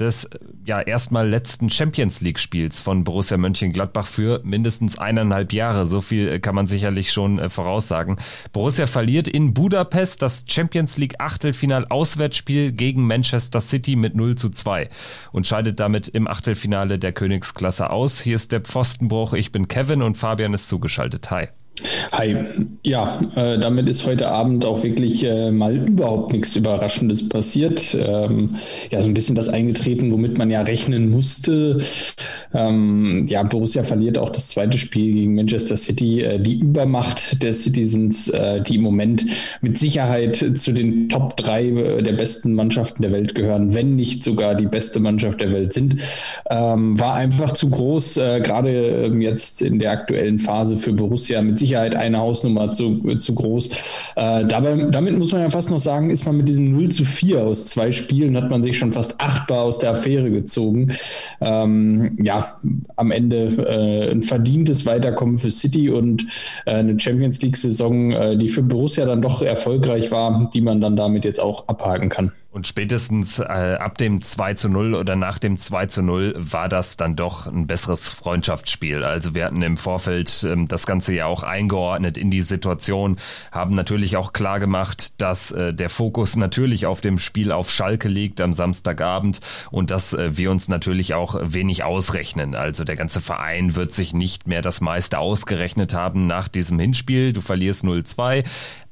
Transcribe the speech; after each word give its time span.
des 0.00 0.28
ja 0.64 0.80
erstmal 0.80 1.28
letzten 1.28 1.70
Champions 1.70 2.20
League 2.20 2.38
Spiels 2.38 2.80
von 2.80 3.04
Borussia 3.04 3.36
Mönchengladbach 3.36 4.06
für 4.06 4.40
mindestens 4.44 4.98
eineinhalb 4.98 5.52
Jahre. 5.52 5.86
So 5.86 6.00
viel 6.00 6.28
äh, 6.28 6.40
kann 6.40 6.54
man 6.54 6.66
sicherlich 6.66 7.12
schon 7.12 7.38
äh, 7.38 7.48
voraussagen. 7.48 8.16
Borussia 8.52 8.86
verliert 8.86 9.28
in 9.28 9.54
Budapest 9.54 10.22
das 10.22 10.44
Champions 10.46 10.98
League 10.98 11.14
Achtelfinal 11.18 11.86
Auswärtsspiel 11.88 12.72
gegen 12.72 13.06
Manchester 13.06 13.60
City 13.60 13.96
mit 13.96 14.14
0 14.14 14.36
zu 14.36 14.50
2 14.50 14.88
und 15.32 15.46
scheidet 15.46 15.80
damit 15.80 16.08
im 16.08 16.28
Achtelfinale 16.28 16.98
der 16.98 17.12
Königsklasse 17.12 17.90
aus. 17.90 18.20
Hier 18.20 18.36
ist 18.36 18.52
der 18.52 18.60
Pfostenbruch. 18.60 19.32
Ich 19.32 19.52
bin 19.52 19.68
Kevin 19.68 20.02
und 20.02 20.18
Fabian 20.18 20.54
ist 20.54 20.68
zugeschaltet. 20.68 21.30
Hi. 21.30 21.48
Hi, 22.12 22.36
ja, 22.84 23.20
äh, 23.36 23.58
damit 23.58 23.88
ist 23.88 24.06
heute 24.06 24.28
Abend 24.28 24.64
auch 24.64 24.82
wirklich 24.82 25.24
äh, 25.24 25.50
mal 25.50 25.76
überhaupt 25.76 26.32
nichts 26.32 26.56
Überraschendes 26.56 27.28
passiert. 27.28 27.96
Ähm, 28.00 28.56
ja, 28.90 29.00
so 29.00 29.08
ein 29.08 29.14
bisschen 29.14 29.34
das 29.34 29.48
eingetreten, 29.48 30.10
womit 30.12 30.38
man 30.38 30.50
ja 30.50 30.62
rechnen 30.62 31.10
musste. 31.10 31.78
Ähm, 32.52 33.26
ja, 33.28 33.42
Borussia 33.42 33.82
verliert 33.82 34.18
auch 34.18 34.30
das 34.30 34.48
zweite 34.48 34.78
Spiel 34.78 35.14
gegen 35.14 35.34
Manchester 35.34 35.76
City. 35.76 36.22
Äh, 36.22 36.40
die 36.40 36.58
Übermacht 36.58 37.42
der 37.42 37.54
Citizens, 37.54 38.28
äh, 38.28 38.60
die 38.62 38.76
im 38.76 38.82
Moment 38.82 39.24
mit 39.60 39.78
Sicherheit 39.78 40.36
zu 40.36 40.72
den 40.72 41.08
Top 41.08 41.36
3 41.36 41.64
äh, 41.64 42.02
der 42.02 42.12
besten 42.12 42.54
Mannschaften 42.54 43.02
der 43.02 43.12
Welt 43.12 43.34
gehören, 43.34 43.74
wenn 43.74 43.96
nicht 43.96 44.24
sogar 44.24 44.54
die 44.54 44.66
beste 44.66 45.00
Mannschaft 45.00 45.40
der 45.40 45.52
Welt 45.52 45.72
sind, 45.72 45.96
ähm, 46.50 46.98
war 46.98 47.14
einfach 47.14 47.52
zu 47.52 47.70
groß, 47.70 48.16
äh, 48.18 48.40
gerade 48.40 48.70
ähm, 49.06 49.20
jetzt 49.20 49.62
in 49.62 49.78
der 49.78 49.92
aktuellen 49.92 50.38
Phase 50.38 50.76
für 50.76 50.92
Borussia 50.92 51.40
mit 51.42 51.58
Sicherheit 51.58 51.67
Sicherheit 51.68 51.94
eine 51.94 52.18
Hausnummer 52.18 52.72
zu, 52.72 53.16
zu 53.18 53.34
groß. 53.34 53.68
Äh, 54.16 54.46
dabei, 54.46 54.86
damit 54.90 55.18
muss 55.18 55.32
man 55.32 55.42
ja 55.42 55.50
fast 55.50 55.70
noch 55.70 55.78
sagen, 55.78 56.08
ist 56.08 56.24
man 56.24 56.38
mit 56.38 56.48
diesem 56.48 56.72
0 56.72 56.88
zu 56.88 57.04
4 57.04 57.42
aus 57.42 57.66
zwei 57.66 57.92
Spielen, 57.92 58.36
hat 58.36 58.50
man 58.50 58.62
sich 58.62 58.78
schon 58.78 58.92
fast 58.92 59.20
achtbar 59.20 59.62
aus 59.62 59.78
der 59.78 59.90
Affäre 59.90 60.30
gezogen. 60.30 60.92
Ähm, 61.42 62.16
ja, 62.22 62.58
am 62.96 63.10
Ende 63.10 63.46
äh, 63.58 64.10
ein 64.10 64.22
verdientes 64.22 64.86
Weiterkommen 64.86 65.36
für 65.36 65.50
City 65.50 65.90
und 65.90 66.26
äh, 66.64 66.72
eine 66.72 66.98
Champions 66.98 67.42
League-Saison, 67.42 68.12
äh, 68.12 68.36
die 68.38 68.48
für 68.48 68.62
Borussia 68.62 69.04
dann 69.04 69.20
doch 69.20 69.42
erfolgreich 69.42 70.10
war, 70.10 70.48
die 70.54 70.62
man 70.62 70.80
dann 70.80 70.96
damit 70.96 71.26
jetzt 71.26 71.40
auch 71.40 71.68
abhaken 71.68 72.08
kann. 72.08 72.32
Und 72.50 72.66
spätestens 72.66 73.40
äh, 73.40 73.42
ab 73.78 73.98
dem 73.98 74.22
2 74.22 74.54
zu 74.54 74.70
0 74.70 74.94
oder 74.94 75.16
nach 75.16 75.38
dem 75.38 75.58
2 75.58 75.86
zu 75.86 76.02
0 76.02 76.34
war 76.38 76.70
das 76.70 76.96
dann 76.96 77.14
doch 77.14 77.46
ein 77.46 77.66
besseres 77.66 78.10
Freundschaftsspiel. 78.10 79.04
Also 79.04 79.34
wir 79.34 79.44
hatten 79.44 79.60
im 79.60 79.76
Vorfeld 79.76 80.46
ähm, 80.48 80.66
das 80.66 80.86
Ganze 80.86 81.14
ja 81.14 81.26
auch 81.26 81.42
eingeordnet 81.42 82.16
in 82.16 82.30
die 82.30 82.40
Situation, 82.40 83.18
haben 83.52 83.74
natürlich 83.74 84.16
auch 84.16 84.32
klar 84.32 84.60
gemacht, 84.60 85.20
dass 85.20 85.50
äh, 85.50 85.74
der 85.74 85.90
Fokus 85.90 86.36
natürlich 86.36 86.86
auf 86.86 87.02
dem 87.02 87.18
Spiel 87.18 87.52
auf 87.52 87.70
Schalke 87.70 88.08
liegt 88.08 88.40
am 88.40 88.54
Samstagabend 88.54 89.40
und 89.70 89.90
dass 89.90 90.14
äh, 90.14 90.38
wir 90.38 90.50
uns 90.50 90.68
natürlich 90.68 91.12
auch 91.12 91.38
wenig 91.42 91.84
ausrechnen. 91.84 92.54
Also 92.54 92.84
der 92.84 92.96
ganze 92.96 93.20
Verein 93.20 93.76
wird 93.76 93.92
sich 93.92 94.14
nicht 94.14 94.46
mehr 94.46 94.62
das 94.62 94.80
meiste 94.80 95.18
ausgerechnet 95.18 95.92
haben 95.92 96.26
nach 96.26 96.48
diesem 96.48 96.78
Hinspiel. 96.78 97.34
Du 97.34 97.42
verlierst 97.42 97.84
0-2. 97.84 98.46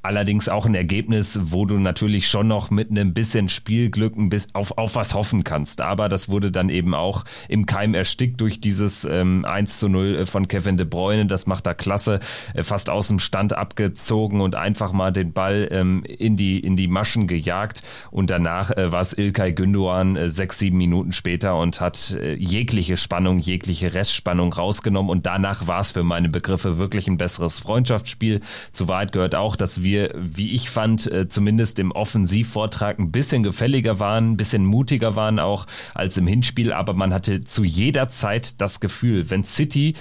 Allerdings 0.06 0.48
auch 0.48 0.66
ein 0.66 0.76
Ergebnis, 0.76 1.36
wo 1.42 1.64
du 1.64 1.78
natürlich 1.78 2.28
schon 2.28 2.46
noch 2.46 2.70
mit 2.70 2.92
einem 2.92 3.12
bisschen 3.12 3.48
Spielglück 3.48 4.16
ein 4.16 4.28
bisschen 4.28 4.54
auf, 4.54 4.78
auf 4.78 4.94
was 4.94 5.14
hoffen 5.14 5.42
kannst. 5.42 5.80
Aber 5.80 6.08
das 6.08 6.28
wurde 6.28 6.52
dann 6.52 6.68
eben 6.68 6.94
auch 6.94 7.24
im 7.48 7.66
Keim 7.66 7.92
erstickt 7.92 8.40
durch 8.40 8.60
dieses 8.60 9.04
ähm, 9.04 9.44
1 9.44 9.80
zu 9.80 9.88
0 9.88 10.14
äh, 10.14 10.26
von 10.26 10.46
Kevin 10.46 10.76
de 10.76 10.86
Bruyne. 10.86 11.26
Das 11.26 11.48
macht 11.48 11.66
er 11.66 11.74
klasse, 11.74 12.20
äh, 12.54 12.62
fast 12.62 12.88
aus 12.88 13.08
dem 13.08 13.18
Stand 13.18 13.54
abgezogen 13.54 14.40
und 14.42 14.54
einfach 14.54 14.92
mal 14.92 15.10
den 15.10 15.32
Ball 15.32 15.66
ähm, 15.72 16.04
in, 16.04 16.36
die, 16.36 16.60
in 16.60 16.76
die 16.76 16.86
Maschen 16.86 17.26
gejagt. 17.26 17.82
Und 18.12 18.30
danach 18.30 18.70
äh, 18.70 18.92
war 18.92 19.00
es 19.00 19.12
Ilkay 19.12 19.54
Gündoğan 19.54 20.16
äh, 20.16 20.28
sechs, 20.28 20.60
sieben 20.60 20.76
Minuten 20.76 21.10
später 21.10 21.58
und 21.58 21.80
hat 21.80 22.12
äh, 22.12 22.34
jegliche 22.34 22.96
Spannung, 22.96 23.40
jegliche 23.40 23.92
Restspannung 23.92 24.52
rausgenommen. 24.52 25.10
Und 25.10 25.26
danach 25.26 25.66
war 25.66 25.80
es 25.80 25.90
für 25.90 26.04
meine 26.04 26.28
Begriffe 26.28 26.78
wirklich 26.78 27.08
ein 27.08 27.18
besseres 27.18 27.58
Freundschaftsspiel. 27.58 28.40
Zu 28.70 28.86
Wahrheit 28.86 29.10
gehört 29.10 29.34
auch, 29.34 29.56
dass 29.56 29.82
wir 29.82 29.95
wir, 29.96 30.10
wie 30.14 30.52
ich 30.52 30.68
fand, 30.68 31.10
äh, 31.10 31.28
zumindest 31.28 31.78
im 31.78 31.90
Offensivvortrag 31.90 32.98
ein 32.98 33.10
bisschen 33.10 33.42
gefälliger 33.42 33.98
waren, 33.98 34.32
ein 34.32 34.36
bisschen 34.36 34.64
mutiger 34.64 35.16
waren 35.16 35.38
auch 35.38 35.66
als 35.94 36.16
im 36.18 36.26
Hinspiel, 36.26 36.72
aber 36.72 36.92
man 36.92 37.14
hatte 37.14 37.42
zu 37.44 37.64
jeder 37.64 38.08
Zeit 38.08 38.60
das 38.60 38.80
Gefühl, 38.80 39.30
wenn 39.30 39.42
City 39.42 39.94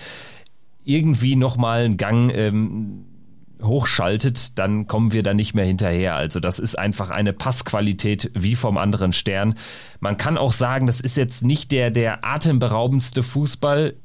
irgendwie 0.83 1.35
nochmal 1.35 1.85
einen 1.85 1.97
Gang 1.97 2.31
ähm, 2.35 3.05
hochschaltet, 3.63 4.59
dann 4.59 4.85
kommen 4.85 5.13
wir 5.13 5.23
da 5.23 5.33
nicht 5.33 5.53
mehr 5.53 5.65
hinterher. 5.65 6.15
Also 6.15 6.39
das 6.39 6.59
ist 6.59 6.77
einfach 6.77 7.09
eine 7.09 7.31
Passqualität 7.31 8.29
wie 8.33 8.55
vom 8.55 8.77
anderen 8.77 9.13
Stern. 9.13 9.55
Man 10.01 10.17
kann 10.17 10.37
auch 10.37 10.51
sagen, 10.51 10.87
das 10.87 10.99
ist 10.99 11.15
jetzt 11.15 11.43
nicht 11.43 11.71
der, 11.71 11.89
der 11.89 12.25
atemberaubendste 12.25 13.23
Fußball 13.23 13.95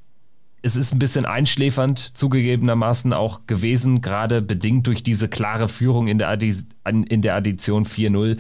es 0.63 0.77
ist 0.77 0.93
ein 0.93 0.99
bisschen 0.99 1.25
einschläfernd 1.25 1.99
zugegebenermaßen 1.99 3.13
auch 3.13 3.47
gewesen, 3.47 4.01
gerade 4.01 4.43
bedingt 4.43 4.87
durch 4.87 5.03
diese 5.03 5.29
klare 5.29 5.69
Führung 5.69 6.07
in 6.07 6.19
der, 6.19 6.29
Addi 6.29 6.55
in 6.85 7.23
der 7.23 7.35
Addition 7.35 7.85
4-0 7.85 8.39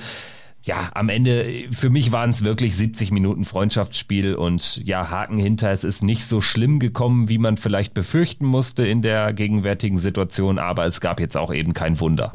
ja, 0.63 0.91
am 0.95 1.09
Ende, 1.09 1.69
für 1.71 1.89
mich 1.89 2.13
waren 2.13 2.31
es 2.31 2.45
wirklich 2.45 2.77
70 2.77 3.13
Minuten 3.13 3.45
Freundschaftsspiel 3.45 4.35
und 4.35 4.77
ja, 4.85 5.09
Haken 5.09 5.39
hinter, 5.39 5.71
es 5.71 5.85
ist 5.85 6.03
nicht 6.03 6.27
so 6.27 6.41
schlimm 6.41 6.81
gekommen, 6.81 7.29
wie 7.29 7.39
man 7.39 7.57
vielleicht 7.57 7.95
befürchten 7.95 8.45
musste 8.45 8.87
in 8.87 9.01
der 9.01 9.33
gegenwärtigen 9.33 9.97
Situation, 9.97 10.59
aber 10.59 10.85
es 10.85 11.01
gab 11.01 11.19
jetzt 11.19 11.37
auch 11.37 11.53
eben 11.53 11.73
kein 11.73 11.99
Wunder. 11.99 12.35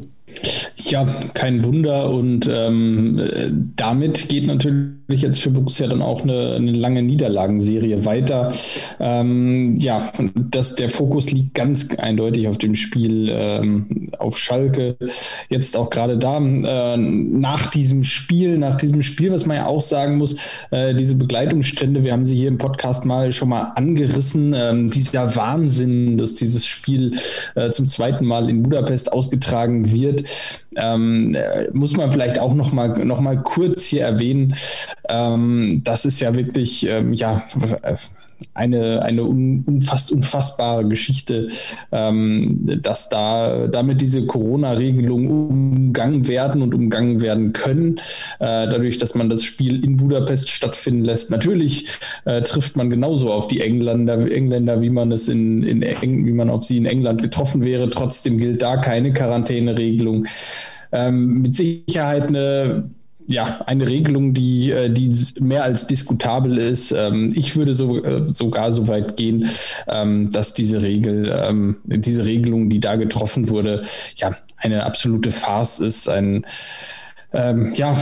Ja, 0.77 1.05
kein 1.33 1.63
Wunder 1.63 2.09
und 2.09 2.49
ähm, 2.51 3.21
damit 3.75 4.27
geht 4.27 4.45
natürlich 4.45 5.21
jetzt 5.21 5.41
für 5.41 5.49
Borussia 5.49 5.87
dann 5.87 6.01
auch 6.01 6.23
eine, 6.23 6.55
eine 6.55 6.71
lange 6.71 7.01
Niederlagenserie 7.01 8.05
weiter. 8.05 8.53
Ähm, 8.99 9.75
ja, 9.77 10.11
das, 10.35 10.75
der 10.75 10.89
Fokus 10.89 11.31
liegt 11.31 11.53
ganz 11.53 11.89
eindeutig 11.95 12.47
auf 12.47 12.57
dem 12.57 12.75
Spiel 12.75 13.29
ähm, 13.31 14.11
auf 14.19 14.37
Schalke. 14.37 14.97
Jetzt 15.49 15.77
auch 15.77 15.89
gerade 15.89 16.17
da 16.17 16.37
äh, 16.37 16.97
nach 16.97 17.67
diesem 17.67 18.03
Spiel, 18.03 18.57
nach 18.57 18.77
diesem 18.77 19.01
Spiel, 19.01 19.31
was 19.31 19.45
man 19.45 19.57
ja 19.57 19.65
auch 19.67 19.81
sagen 19.81 20.17
muss, 20.17 20.35
äh, 20.71 20.93
diese 20.93 21.15
Begleitungsstände, 21.15 22.03
wir 22.03 22.11
haben 22.11 22.27
sie 22.27 22.35
hier 22.35 22.49
im 22.49 22.57
Podcast 22.57 23.05
mal 23.05 23.31
schon 23.31 23.49
mal 23.49 23.71
angerissen, 23.75 24.53
äh, 24.53 24.89
dieser 24.89 25.35
Wahnsinn, 25.35 26.17
dass 26.17 26.33
dieses 26.33 26.65
Spiel 26.65 27.15
äh, 27.55 27.69
zum 27.71 27.87
zweiten 27.87 28.25
Mal 28.25 28.49
in 28.49 28.63
Budapest 28.63 29.13
ausgetragen 29.13 29.91
wird 29.91 30.24
ähm, 30.75 31.35
muss 31.73 31.95
man 31.95 32.11
vielleicht 32.11 32.39
auch 32.39 32.53
noch 32.53 32.71
mal, 32.71 32.89
noch 33.05 33.19
mal 33.19 33.41
kurz 33.41 33.85
hier 33.85 34.03
erwähnen. 34.03 34.55
Ähm, 35.07 35.81
das 35.83 36.05
ist 36.05 36.19
ja 36.19 36.35
wirklich, 36.35 36.85
ähm, 36.87 37.13
ja, 37.13 37.43
eine, 38.53 39.01
eine 39.01 39.23
un, 39.23 39.63
unfassbare 39.65 40.87
Geschichte, 40.87 41.47
ähm, 41.91 42.79
dass 42.81 43.09
da 43.09 43.67
damit 43.67 44.01
diese 44.01 44.25
Corona-Regelungen 44.25 45.29
umgangen 45.29 46.27
werden 46.27 46.61
und 46.61 46.73
umgangen 46.73 47.21
werden 47.21 47.53
können, 47.53 47.97
äh, 48.39 48.67
dadurch, 48.67 48.97
dass 48.97 49.15
man 49.15 49.29
das 49.29 49.43
Spiel 49.43 49.83
in 49.83 49.97
Budapest 49.97 50.49
stattfinden 50.49 51.03
lässt. 51.03 51.31
Natürlich 51.31 51.87
äh, 52.25 52.41
trifft 52.41 52.75
man 52.75 52.89
genauso 52.89 53.31
auf 53.31 53.47
die 53.47 53.61
Engländer, 53.61 54.31
Engländer, 54.31 54.81
wie 54.81 54.89
man 54.89 55.11
es 55.11 55.27
in, 55.27 55.63
in 55.63 55.81
Eng, 55.81 56.25
wie 56.25 56.33
man 56.33 56.49
auf 56.49 56.63
sie 56.63 56.77
in 56.77 56.85
England 56.85 57.21
getroffen 57.21 57.63
wäre. 57.63 57.89
Trotzdem 57.89 58.37
gilt 58.37 58.61
da 58.61 58.77
keine 58.77 59.13
Quarantäneregelung. 59.13 60.27
Ähm, 60.91 61.41
mit 61.41 61.55
Sicherheit 61.55 62.27
eine 62.27 62.89
ja, 63.27 63.61
eine 63.65 63.87
Regelung, 63.87 64.33
die, 64.33 64.71
äh, 64.71 64.89
die 64.89 65.11
mehr 65.39 65.63
als 65.63 65.87
diskutabel 65.87 66.57
ist. 66.57 66.91
Ähm, 66.91 67.33
ich 67.35 67.55
würde 67.55 67.73
so, 67.73 68.03
äh, 68.03 68.27
sogar 68.27 68.71
so 68.71 68.87
weit 68.87 69.17
gehen, 69.17 69.49
ähm, 69.87 70.29
dass 70.31 70.53
diese 70.53 70.81
Regel, 70.81 71.31
ähm, 71.33 71.77
diese 71.85 72.25
Regelung, 72.25 72.69
die 72.69 72.79
da 72.79 72.95
getroffen 72.95 73.49
wurde, 73.49 73.83
ja, 74.15 74.35
eine 74.57 74.85
absolute 74.85 75.31
Farce 75.31 75.79
ist, 75.79 76.07
ein 76.07 76.45
ähm, 77.33 77.73
ja, 77.75 77.97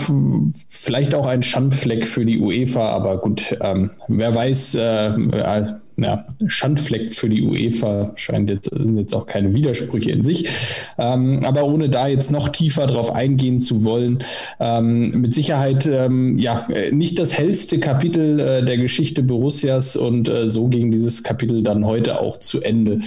vielleicht 0.70 1.16
auch 1.16 1.26
ein 1.26 1.42
Schandfleck 1.42 2.08
für 2.08 2.24
die 2.24 2.40
UEFA, 2.40 2.90
aber 2.90 3.18
gut, 3.18 3.58
ähm, 3.62 3.92
wer 4.08 4.36
weiß, 4.36 4.76
äh, 4.76 5.82
ja, 5.98 6.26
Schandfleck 6.48 7.14
für 7.14 7.30
die 7.30 7.44
UEFA. 7.44 8.12
Scheint 8.16 8.50
jetzt, 8.50 8.70
sind 8.74 8.98
jetzt 8.98 9.14
auch 9.14 9.26
keine 9.26 9.54
Widersprüche 9.54 10.12
in 10.12 10.24
sich. 10.24 10.50
Ähm, 10.98 11.44
aber 11.44 11.64
ohne 11.66 11.90
da 11.90 12.08
jetzt 12.08 12.32
noch 12.32 12.50
tiefer 12.50 12.88
drauf 12.88 13.12
eingehen 13.12 13.62
zu 13.62 13.84
wollen, 13.84 14.24
ähm, 14.60 15.22
mit 15.22 15.34
Sicherheit 15.34 15.86
ähm, 15.86 16.38
ja 16.38 16.66
nicht 16.92 17.20
das 17.20 17.38
hellste 17.38 17.80
Kapitel 17.80 18.40
äh, 18.40 18.66
der 18.66 18.78
Geschichte 18.78 19.24
Borussias 19.24 19.96
und 19.96 20.30
äh, 20.30 20.48
so 20.48 20.68
ging 20.68 20.92
dieses 20.92 21.24
Kapitel 21.24 21.64
dann 21.64 21.86
heute 21.86 22.20
auch 22.20 22.38
zu 22.38 22.62
Ende. 22.62 23.00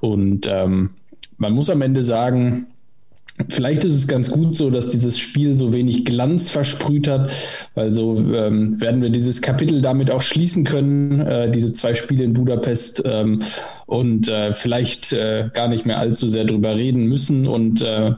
Und 0.00 0.48
ähm, 0.50 0.90
man 1.36 1.52
muss 1.52 1.70
am 1.70 1.82
Ende 1.82 2.04
sagen, 2.04 2.66
Vielleicht 3.48 3.84
ist 3.84 3.94
es 3.94 4.08
ganz 4.08 4.30
gut 4.30 4.56
so, 4.56 4.70
dass 4.70 4.88
dieses 4.88 5.18
Spiel 5.18 5.56
so 5.56 5.72
wenig 5.72 6.04
Glanz 6.04 6.50
versprüht 6.50 7.08
hat, 7.08 7.30
weil 7.74 7.92
so 7.92 8.16
ähm, 8.16 8.80
werden 8.80 9.02
wir 9.02 9.10
dieses 9.10 9.42
Kapitel 9.42 9.82
damit 9.82 10.10
auch 10.10 10.22
schließen 10.22 10.64
können, 10.64 11.20
äh, 11.20 11.50
diese 11.50 11.72
zwei 11.72 11.94
Spiele 11.94 12.24
in 12.24 12.34
Budapest 12.34 13.02
ähm, 13.04 13.42
und 13.86 14.28
äh, 14.28 14.54
vielleicht 14.54 15.12
äh, 15.12 15.50
gar 15.52 15.68
nicht 15.68 15.86
mehr 15.86 15.98
allzu 15.98 16.28
sehr 16.28 16.44
drüber 16.44 16.76
reden 16.76 17.06
müssen 17.06 17.46
und 17.46 17.82
äh, 17.82 18.12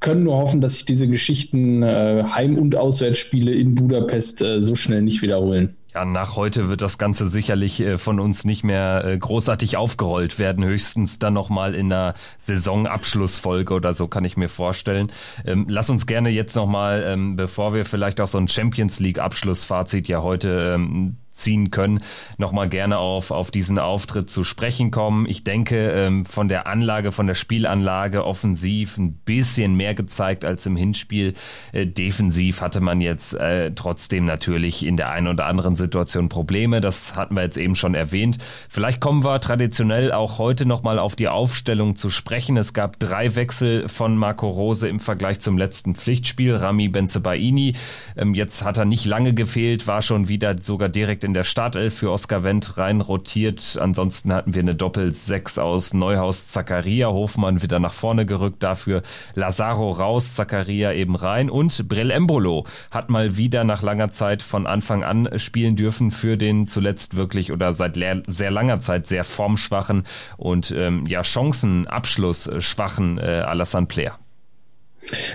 können 0.00 0.24
nur 0.24 0.36
hoffen, 0.36 0.60
dass 0.60 0.74
sich 0.74 0.84
diese 0.84 1.06
Geschichten 1.06 1.82
äh, 1.82 2.24
Heim- 2.24 2.58
und 2.58 2.76
Auswärtsspiele 2.76 3.52
in 3.52 3.74
Budapest 3.74 4.42
äh, 4.42 4.60
so 4.60 4.74
schnell 4.74 5.02
nicht 5.02 5.22
wiederholen. 5.22 5.76
Ja, 5.94 6.04
nach 6.04 6.34
heute 6.34 6.68
wird 6.68 6.82
das 6.82 6.98
Ganze 6.98 7.24
sicherlich 7.24 7.80
äh, 7.80 7.98
von 7.98 8.18
uns 8.18 8.44
nicht 8.44 8.64
mehr 8.64 9.04
äh, 9.04 9.16
großartig 9.16 9.76
aufgerollt 9.76 10.40
werden. 10.40 10.64
Höchstens 10.64 11.20
dann 11.20 11.34
nochmal 11.34 11.76
in 11.76 11.92
einer 11.92 12.14
Saisonabschlussfolge 12.38 13.72
oder 13.72 13.94
so, 13.94 14.08
kann 14.08 14.24
ich 14.24 14.36
mir 14.36 14.48
vorstellen. 14.48 15.12
Ähm, 15.46 15.66
lass 15.68 15.90
uns 15.90 16.06
gerne 16.06 16.30
jetzt 16.30 16.56
nochmal, 16.56 17.04
ähm, 17.06 17.36
bevor 17.36 17.74
wir 17.74 17.84
vielleicht 17.84 18.20
auch 18.20 18.26
so 18.26 18.38
ein 18.38 18.48
Champions 18.48 18.98
League 18.98 19.20
Abschlussfazit 19.20 20.08
ja 20.08 20.20
heute 20.20 20.74
ähm, 20.74 21.16
ziehen 21.34 21.70
können, 21.70 22.00
nochmal 22.38 22.68
gerne 22.68 22.98
auf, 22.98 23.30
auf 23.30 23.50
diesen 23.50 23.78
Auftritt 23.78 24.30
zu 24.30 24.44
sprechen 24.44 24.90
kommen. 24.90 25.26
Ich 25.28 25.44
denke, 25.44 25.90
ähm, 25.90 26.24
von 26.24 26.48
der 26.48 26.66
Anlage, 26.66 27.12
von 27.12 27.26
der 27.26 27.34
Spielanlage 27.34 28.24
offensiv 28.24 28.96
ein 28.96 29.14
bisschen 29.14 29.76
mehr 29.76 29.94
gezeigt 29.94 30.44
als 30.44 30.64
im 30.66 30.76
Hinspiel. 30.76 31.34
Äh, 31.72 31.86
defensiv 31.86 32.60
hatte 32.60 32.80
man 32.80 33.00
jetzt 33.00 33.34
äh, 33.34 33.72
trotzdem 33.72 34.24
natürlich 34.24 34.86
in 34.86 34.96
der 34.96 35.10
einen 35.10 35.26
oder 35.26 35.46
anderen 35.46 35.76
Situation 35.76 36.28
Probleme. 36.28 36.80
Das 36.80 37.16
hatten 37.16 37.34
wir 37.34 37.42
jetzt 37.42 37.56
eben 37.56 37.74
schon 37.74 37.94
erwähnt. 37.94 38.38
Vielleicht 38.68 39.00
kommen 39.00 39.24
wir 39.24 39.40
traditionell 39.40 40.12
auch 40.12 40.38
heute 40.38 40.66
nochmal 40.66 40.98
auf 40.98 41.16
die 41.16 41.28
Aufstellung 41.28 41.96
zu 41.96 42.10
sprechen. 42.10 42.56
Es 42.56 42.72
gab 42.72 43.00
drei 43.00 43.34
Wechsel 43.34 43.88
von 43.88 44.16
Marco 44.16 44.48
Rose 44.48 44.88
im 44.88 45.00
Vergleich 45.00 45.40
zum 45.40 45.58
letzten 45.58 45.94
Pflichtspiel. 45.94 46.54
Rami 46.54 46.88
Benzebaini, 46.88 47.74
ähm, 48.16 48.34
jetzt 48.34 48.64
hat 48.64 48.78
er 48.78 48.84
nicht 48.84 49.04
lange 49.04 49.34
gefehlt, 49.34 49.86
war 49.86 50.02
schon 50.02 50.28
wieder 50.28 50.54
sogar 50.60 50.88
direkt 50.88 51.23
in 51.24 51.34
der 51.34 51.42
Startelf 51.42 51.98
für 51.98 52.12
Oskar 52.12 52.44
Wendt 52.44 52.78
rein 52.78 53.00
rotiert. 53.00 53.78
Ansonsten 53.80 54.32
hatten 54.32 54.54
wir 54.54 54.62
eine 54.62 54.74
Doppel-6 54.74 55.58
aus 55.58 55.94
Neuhaus, 55.94 56.48
Zakaria, 56.48 57.08
Hofmann 57.08 57.62
wieder 57.62 57.80
nach 57.80 57.92
vorne 57.92 58.26
gerückt, 58.26 58.62
dafür 58.62 59.02
Lazaro 59.34 59.90
raus, 59.90 60.34
Zakaria 60.34 60.92
eben 60.92 61.16
rein 61.16 61.50
und 61.50 61.88
Brel 61.88 62.10
Embolo 62.10 62.66
hat 62.90 63.10
mal 63.10 63.36
wieder 63.36 63.64
nach 63.64 63.82
langer 63.82 64.10
Zeit 64.10 64.42
von 64.42 64.66
Anfang 64.66 65.02
an 65.02 65.28
spielen 65.38 65.74
dürfen 65.74 66.10
für 66.10 66.36
den 66.36 66.66
zuletzt 66.66 67.16
wirklich 67.16 67.50
oder 67.50 67.72
seit 67.72 67.98
sehr 68.26 68.50
langer 68.50 68.80
Zeit 68.80 69.06
sehr 69.06 69.24
formschwachen 69.24 70.04
und 70.36 70.70
ähm, 70.76 71.04
ja 71.06 71.24
Chancenabschluss 71.24 72.50
schwachen 72.58 73.18
äh, 73.18 73.42
Alassane 73.46 73.86
Player. 73.86 74.18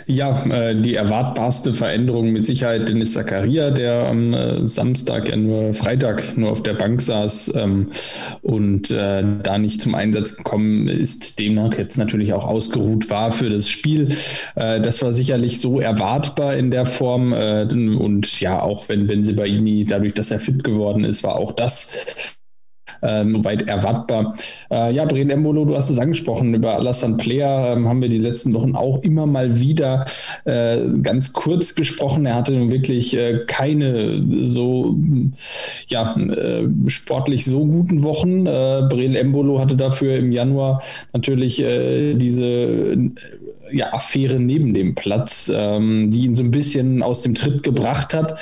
Ja, 0.07 0.45
äh, 0.45 0.75
die 0.75 0.95
erwartbarste 0.95 1.73
Veränderung 1.73 2.31
mit 2.31 2.45
Sicherheit 2.45 2.89
Dennis 2.89 3.13
Zakaria, 3.13 3.69
der 3.69 4.07
am 4.07 4.33
äh, 4.33 4.65
Samstag, 4.65 5.29
ja 5.29 5.35
nur 5.35 5.73
Freitag 5.73 6.37
nur 6.37 6.51
auf 6.51 6.63
der 6.63 6.73
Bank 6.73 7.01
saß 7.01 7.53
ähm, 7.55 7.89
und 8.41 8.89
äh, 8.91 9.23
da 9.43 9.57
nicht 9.57 9.81
zum 9.81 9.95
Einsatz 9.95 10.35
gekommen 10.37 10.87
ist, 10.87 11.39
demnach 11.39 11.77
jetzt 11.77 11.97
natürlich 11.97 12.33
auch 12.33 12.45
ausgeruht 12.45 13.09
war 13.09 13.31
für 13.31 13.49
das 13.49 13.69
Spiel. 13.69 14.07
Äh, 14.55 14.81
das 14.81 15.01
war 15.01 15.13
sicherlich 15.13 15.59
so 15.59 15.79
erwartbar 15.79 16.55
in 16.55 16.71
der 16.71 16.85
Form 16.85 17.33
äh, 17.33 17.67
und 17.69 18.39
ja, 18.39 18.61
auch 18.61 18.89
wenn 18.89 19.07
Benzibaini 19.07 19.85
dadurch, 19.85 20.13
dass 20.13 20.31
er 20.31 20.39
fit 20.39 20.63
geworden 20.63 21.03
ist, 21.03 21.23
war 21.23 21.35
auch 21.35 21.51
das 21.51 22.38
ähm, 23.01 23.43
weit 23.43 23.67
erwartbar. 23.67 24.35
Äh, 24.71 24.93
ja, 24.93 25.05
Bren 25.05 25.29
Embolo, 25.29 25.65
du 25.65 25.75
hast 25.75 25.89
es 25.89 25.99
angesprochen, 25.99 26.53
über 26.53 26.75
Alassane 26.75 27.17
Player 27.17 27.73
ähm, 27.73 27.87
haben 27.87 28.01
wir 28.01 28.09
die 28.09 28.17
letzten 28.17 28.53
Wochen 28.53 28.75
auch 28.75 29.01
immer 29.03 29.25
mal 29.25 29.59
wieder 29.59 30.05
äh, 30.45 30.77
ganz 31.01 31.33
kurz 31.33 31.75
gesprochen. 31.75 32.25
Er 32.25 32.35
hatte 32.35 32.71
wirklich 32.71 33.15
äh, 33.15 33.45
keine 33.47 34.23
so 34.43 34.95
ja, 35.87 36.15
äh, 36.15 36.67
sportlich 36.87 37.45
so 37.45 37.65
guten 37.65 38.03
Wochen. 38.03 38.45
Äh, 38.45 38.87
Brel 38.89 39.15
Embolo 39.15 39.59
hatte 39.59 39.75
dafür 39.75 40.15
im 40.17 40.31
Januar 40.31 40.81
natürlich 41.13 41.61
äh, 41.61 42.15
diese 42.15 42.97
ja, 43.71 43.93
Affäre 43.93 44.39
neben 44.39 44.73
dem 44.73 44.95
Platz, 44.95 45.51
ähm, 45.53 46.09
die 46.11 46.25
ihn 46.25 46.35
so 46.35 46.43
ein 46.43 46.51
bisschen 46.51 47.03
aus 47.03 47.21
dem 47.21 47.35
Tritt 47.35 47.63
gebracht 47.63 48.13
hat. 48.13 48.39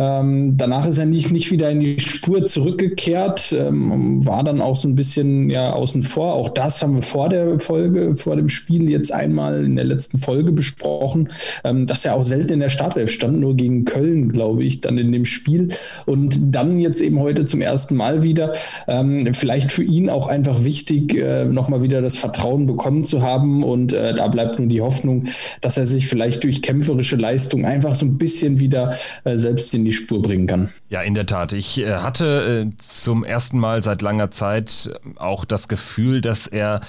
Ähm, 0.00 0.56
danach 0.56 0.86
ist 0.86 0.96
er 0.96 1.04
nicht, 1.04 1.30
nicht 1.30 1.50
wieder 1.50 1.70
in 1.70 1.80
die 1.80 2.00
Spur 2.00 2.46
zurückgekehrt, 2.46 3.52
ähm, 3.52 4.24
war 4.24 4.42
dann 4.42 4.62
auch 4.62 4.76
so 4.76 4.88
ein 4.88 4.94
bisschen 4.94 5.50
ja, 5.50 5.74
außen 5.74 6.04
vor. 6.04 6.32
Auch 6.32 6.48
das 6.48 6.80
haben 6.80 6.94
wir 6.94 7.02
vor 7.02 7.28
der 7.28 7.60
Folge, 7.60 8.16
vor 8.16 8.34
dem 8.36 8.48
Spiel 8.48 8.88
jetzt 8.88 9.12
einmal 9.12 9.62
in 9.62 9.76
der 9.76 9.84
letzten 9.84 10.16
Folge 10.16 10.52
besprochen, 10.52 11.28
ähm, 11.64 11.86
dass 11.86 12.06
er 12.06 12.14
auch 12.14 12.22
selten 12.22 12.54
in 12.54 12.60
der 12.60 12.70
Startelf 12.70 13.10
stand, 13.10 13.40
nur 13.40 13.54
gegen 13.56 13.84
Köln, 13.84 14.30
glaube 14.30 14.64
ich, 14.64 14.80
dann 14.80 14.96
in 14.96 15.12
dem 15.12 15.26
Spiel. 15.26 15.68
Und 16.06 16.38
dann 16.54 16.78
jetzt 16.78 17.02
eben 17.02 17.18
heute 17.18 17.44
zum 17.44 17.60
ersten 17.60 17.94
Mal 17.94 18.22
wieder. 18.22 18.52
Ähm, 18.88 19.34
vielleicht 19.34 19.70
für 19.70 19.84
ihn 19.84 20.08
auch 20.08 20.28
einfach 20.28 20.64
wichtig, 20.64 21.14
äh, 21.14 21.44
nochmal 21.44 21.82
wieder 21.82 22.00
das 22.00 22.16
Vertrauen 22.16 22.64
bekommen 22.64 23.04
zu 23.04 23.20
haben. 23.20 23.62
Und 23.62 23.92
äh, 23.92 24.14
da 24.14 24.28
bleibt 24.28 24.58
nur 24.58 24.68
die 24.68 24.80
Hoffnung, 24.80 25.24
dass 25.60 25.76
er 25.76 25.86
sich 25.86 26.06
vielleicht 26.06 26.42
durch 26.44 26.62
kämpferische 26.62 27.16
Leistung 27.16 27.66
einfach 27.66 27.94
so 27.94 28.06
ein 28.06 28.16
bisschen 28.16 28.60
wieder 28.60 28.94
äh, 29.24 29.36
selbst 29.36 29.74
in 29.74 29.84
die 29.84 29.89
die 29.90 29.96
Spur 29.96 30.22
bringen 30.22 30.46
kann. 30.46 30.70
Ja, 30.88 31.02
in 31.02 31.14
der 31.14 31.26
Tat. 31.26 31.52
Ich 31.52 31.78
äh, 31.78 31.96
hatte 31.96 32.66
äh, 32.68 32.76
zum 32.78 33.24
ersten 33.24 33.58
Mal 33.58 33.82
seit 33.82 34.02
langer 34.02 34.30
Zeit 34.30 34.90
auch 35.16 35.44
das 35.44 35.68
Gefühl, 35.68 36.20
dass 36.20 36.46
er 36.46 36.80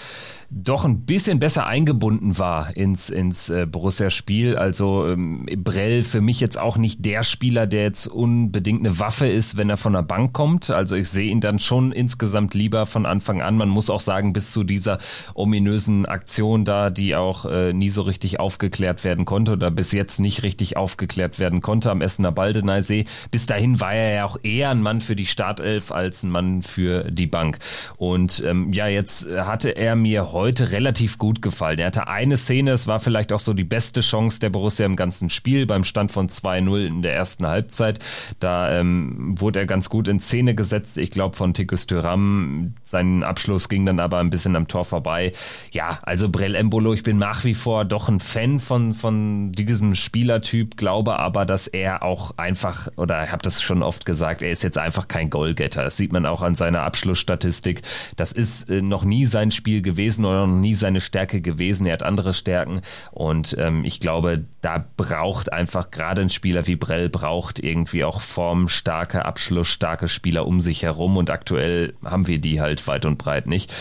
doch 0.54 0.84
ein 0.84 1.06
bisschen 1.06 1.40
besser 1.40 1.66
eingebunden 1.66 2.38
war 2.38 2.76
ins, 2.76 3.10
ins 3.10 3.50
äh, 3.50 3.66
Borussia-Spiel. 3.66 4.58
Also 4.58 5.08
ähm, 5.08 5.46
Brell 5.46 6.02
für 6.02 6.20
mich 6.20 6.42
jetzt 6.42 6.60
auch 6.60 6.76
nicht 6.76 7.06
der 7.06 7.24
Spieler, 7.24 7.68
der 7.68 7.84
jetzt 7.84 8.08
unbedingt 8.08 8.82
eine 8.82 9.00
Waffe 9.00 9.28
ist, 9.28 9.58
wenn 9.58 9.70
er 9.70 9.78
von 9.78 9.94
der 9.94 10.02
Bank 10.02 10.34
kommt. 10.34 10.70
Also 10.70 10.98
ich 10.98 11.08
sehe 11.08 11.32
ihn 11.32 11.40
dann 11.40 11.60
schon 11.60 11.94
insgesamt 11.94 12.54
lieber 12.54 12.86
von 12.86 13.06
Anfang 13.06 13.42
an. 13.42 13.56
Man 13.56 13.70
muss 13.70 13.90
auch 13.90 14.02
sagen, 14.02 14.34
bis 14.34 14.52
zu 14.52 14.66
dieser 14.66 14.98
ominösen 15.36 16.06
Aktion 16.06 16.66
da, 16.66 16.90
die 16.90 17.16
auch 17.16 17.46
äh, 17.46 17.72
nie 17.72 17.90
so 17.90 18.02
richtig 18.02 18.42
aufgeklärt 18.42 19.06
werden 19.06 19.24
konnte 19.24 19.54
oder 19.54 19.72
bis 19.72 19.94
jetzt 19.94 20.20
nicht 20.20 20.44
richtig 20.44 20.76
aufgeklärt 20.76 21.40
werden 21.40 21.62
konnte 21.62 21.90
am 21.90 22.02
Essener 22.02 22.34
Baldeneysee. 22.34 23.06
Bis 23.32 23.46
dahin 23.46 23.80
war 23.80 23.94
er 23.94 24.16
ja 24.16 24.26
auch 24.26 24.38
eher 24.44 24.72
ein 24.72 24.82
Mann 24.82 25.00
für 25.00 25.16
die 25.16 25.28
Startelf 25.28 25.94
als 25.94 26.24
ein 26.24 26.30
Mann 26.30 26.62
für 26.62 27.06
die 27.10 27.28
Bank. 27.28 27.60
Und 27.96 28.44
ähm, 28.46 28.74
ja, 28.74 28.88
jetzt 28.88 29.30
hatte 29.30 29.70
er 29.70 29.96
mir 29.96 30.34
heute 30.34 30.41
heute 30.42 30.72
relativ 30.72 31.20
gut 31.20 31.44
gefallen. 31.44 31.78
Er 31.78 31.88
hatte 31.88 32.08
eine 32.08 32.36
Szene, 32.36 32.72
es 32.72 32.88
war 32.88 33.00
vielleicht 33.00 33.32
auch 33.32 33.40
so 33.40 33.54
die 33.54 33.64
beste 33.64 34.02
Chance 34.02 34.40
der 34.40 34.50
Borussia 34.50 34.88
im 34.88 34.96
ganzen 34.96 35.30
Spiel 35.30 35.68
beim 35.68 35.84
Stand 35.84 36.12
von 36.12 36.30
2-0 36.30 36.88
in 36.88 37.02
der 37.04 37.14
ersten 37.14 37.46
Halbzeit. 37.46 38.00
Da 38.40 38.80
ähm, 38.80 39.40
wurde 39.40 39.60
er 39.60 39.66
ganz 39.68 39.90
gut 39.90 40.08
in 40.08 40.20
Szene 40.20 40.56
gesetzt. 40.56 40.98
Ich 40.98 41.12
glaube 41.12 41.36
von 41.36 41.54
Tikus 41.54 41.86
Thuram. 41.86 42.74
Sein 42.84 43.22
Abschluss 43.22 43.70
ging 43.70 43.86
dann 43.86 44.00
aber 44.00 44.18
ein 44.18 44.32
bisschen 44.32 44.56
am 44.56 44.68
Tor 44.68 44.84
vorbei. 44.84 45.32
Ja, 45.72 46.00
also 46.02 46.28
Brell 46.28 46.56
Embolo, 46.56 46.94
ich 46.94 47.04
bin 47.04 47.20
nach 47.20 47.44
wie 47.44 47.54
vor 47.54 47.86
doch 47.86 48.10
ein 48.10 48.20
Fan 48.20 48.60
von, 48.60 48.96
von 48.96 49.52
diesem 49.52 49.94
Spielertyp, 49.94 50.76
glaube 50.76 51.20
aber, 51.20 51.46
dass 51.46 51.68
er 51.68 52.02
auch 52.02 52.32
einfach, 52.38 52.88
oder 52.96 53.24
ich 53.24 53.32
habe 53.32 53.44
das 53.44 53.62
schon 53.62 53.84
oft 53.84 54.08
gesagt, 54.08 54.42
er 54.42 54.52
ist 54.52 54.64
jetzt 54.64 54.80
einfach 54.80 55.08
kein 55.08 55.30
Goalgetter. 55.30 55.84
Das 55.84 55.98
sieht 55.98 56.12
man 56.12 56.26
auch 56.26 56.42
an 56.42 56.56
seiner 56.56 56.82
Abschlussstatistik. 56.82 57.84
Das 58.16 58.32
ist 58.32 58.68
äh, 58.72 58.82
noch 58.82 59.04
nie 59.04 59.26
sein 59.26 59.52
Spiel 59.52 59.84
gewesen 59.84 60.26
noch 60.34 60.48
nie 60.48 60.74
seine 60.74 61.02
Stärke 61.02 61.42
gewesen. 61.42 61.86
Er 61.86 61.94
hat 61.94 62.04
andere 62.04 62.34
Stärken 62.34 62.82
und 63.12 63.56
ähm, 63.60 63.84
ich 63.84 64.00
glaube, 64.00 64.44
da 64.62 64.86
braucht 64.98 65.52
einfach 65.52 65.92
gerade 65.92 66.22
ein 66.22 66.30
Spieler 66.30 66.68
wie 66.68 66.76
Brell 66.76 67.10
braucht 67.10 67.60
irgendwie 67.60 68.04
auch 68.04 68.22
formstarke, 68.22 69.26
abschlussstarke 69.26 70.08
Spieler 70.08 70.46
um 70.46 70.62
sich 70.62 70.84
herum 70.84 71.18
und 71.18 71.30
aktuell 71.30 71.94
haben 72.04 72.28
wir 72.28 72.40
die 72.40 72.62
halt 72.62 72.86
weit 72.88 73.06
und 73.06 73.18
breit 73.18 73.48
nicht. 73.48 73.74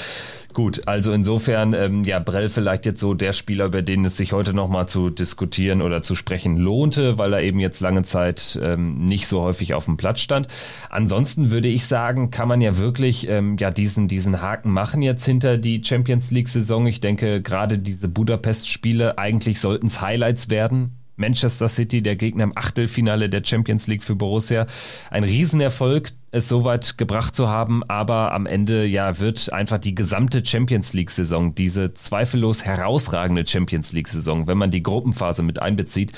Gut, 0.53 0.89
also 0.89 1.13
insofern, 1.13 1.75
ähm, 1.75 2.03
ja, 2.03 2.19
Brell 2.19 2.49
vielleicht 2.49 2.85
jetzt 2.85 3.01
so 3.01 3.15
der 3.15 3.33
Spieler, 3.33 3.67
über 3.67 3.83
den 3.83 4.05
es 4.05 4.17
sich 4.17 4.33
heute 4.33 4.53
nochmal 4.53 4.89
zu 4.89 5.09
diskutieren 5.09 5.81
oder 5.81 6.03
zu 6.03 6.17
sprechen 6.17 6.57
lohnte, 6.57 7.19
weil 7.19 7.33
er 7.33 7.43
eben 7.43 7.61
jetzt 7.61 7.81
lange 7.81 8.03
Zeit 8.03 8.59
ähm, 8.61 9.05
nicht 9.05 9.29
so 9.29 9.43
häufig 9.43 9.75
auf 9.75 9.85
dem 9.85 9.97
Platz 9.97 10.21
stand. 10.21 10.49
Ansonsten 10.89 11.51
würde 11.53 11.69
ich 11.69 11.85
sagen, 11.85 12.31
kann 12.31 12.49
man 12.49 12.61
ja 12.61 12.79
wirklich 12.79 13.29
ähm, 13.29 13.57
ja 13.59 13.71
diesen, 13.71 14.09
diesen 14.09 14.43
Haken 14.43 14.73
machen 14.73 15.03
jetzt 15.03 15.25
hinter 15.25 15.57
die 15.57 15.83
Champions 15.85 16.33
League-Saison. 16.33 16.87
Ich 16.87 17.01
denke, 17.01 17.43
gerade 17.43 17.79
diese 17.79 18.09
Budapest-Spiele 18.09 19.19
eigentlich 19.19 19.61
sollten 19.61 19.87
es 19.87 20.01
Highlights 20.01 20.51
werden 20.51 20.97
Manchester 21.21 21.69
City, 21.69 22.03
der 22.03 22.17
Gegner 22.17 22.45
im 22.45 22.57
Achtelfinale 22.57 23.29
der 23.29 23.45
Champions 23.45 23.87
League 23.87 24.03
für 24.03 24.17
Borussia. 24.17 24.67
Ein 25.11 25.23
Riesenerfolg, 25.23 26.13
es 26.33 26.49
so 26.49 26.65
weit 26.65 26.97
gebracht 26.97 27.35
zu 27.35 27.49
haben, 27.49 27.83
aber 27.89 28.33
am 28.33 28.47
Ende 28.47 28.87
ja 28.87 29.19
wird 29.19 29.53
einfach 29.53 29.79
die 29.79 29.95
gesamte 29.95 30.45
Champions 30.45 30.93
League-Saison, 30.93 31.55
diese 31.55 31.93
zweifellos 31.95 32.65
herausragende 32.65 33.47
Champions 33.47 33.93
League-Saison, 33.93 34.47
wenn 34.47 34.59
man 34.59 34.71
die 34.71 34.83
Gruppenphase 34.83 35.43
mit 35.43 35.61
einbezieht, 35.61 36.13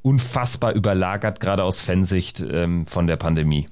unfassbar 0.00 0.72
überlagert, 0.72 1.40
gerade 1.40 1.64
aus 1.64 1.82
Fansicht 1.82 2.44
ähm, 2.50 2.86
von 2.86 3.06
der 3.06 3.16
Pandemie. 3.16 3.66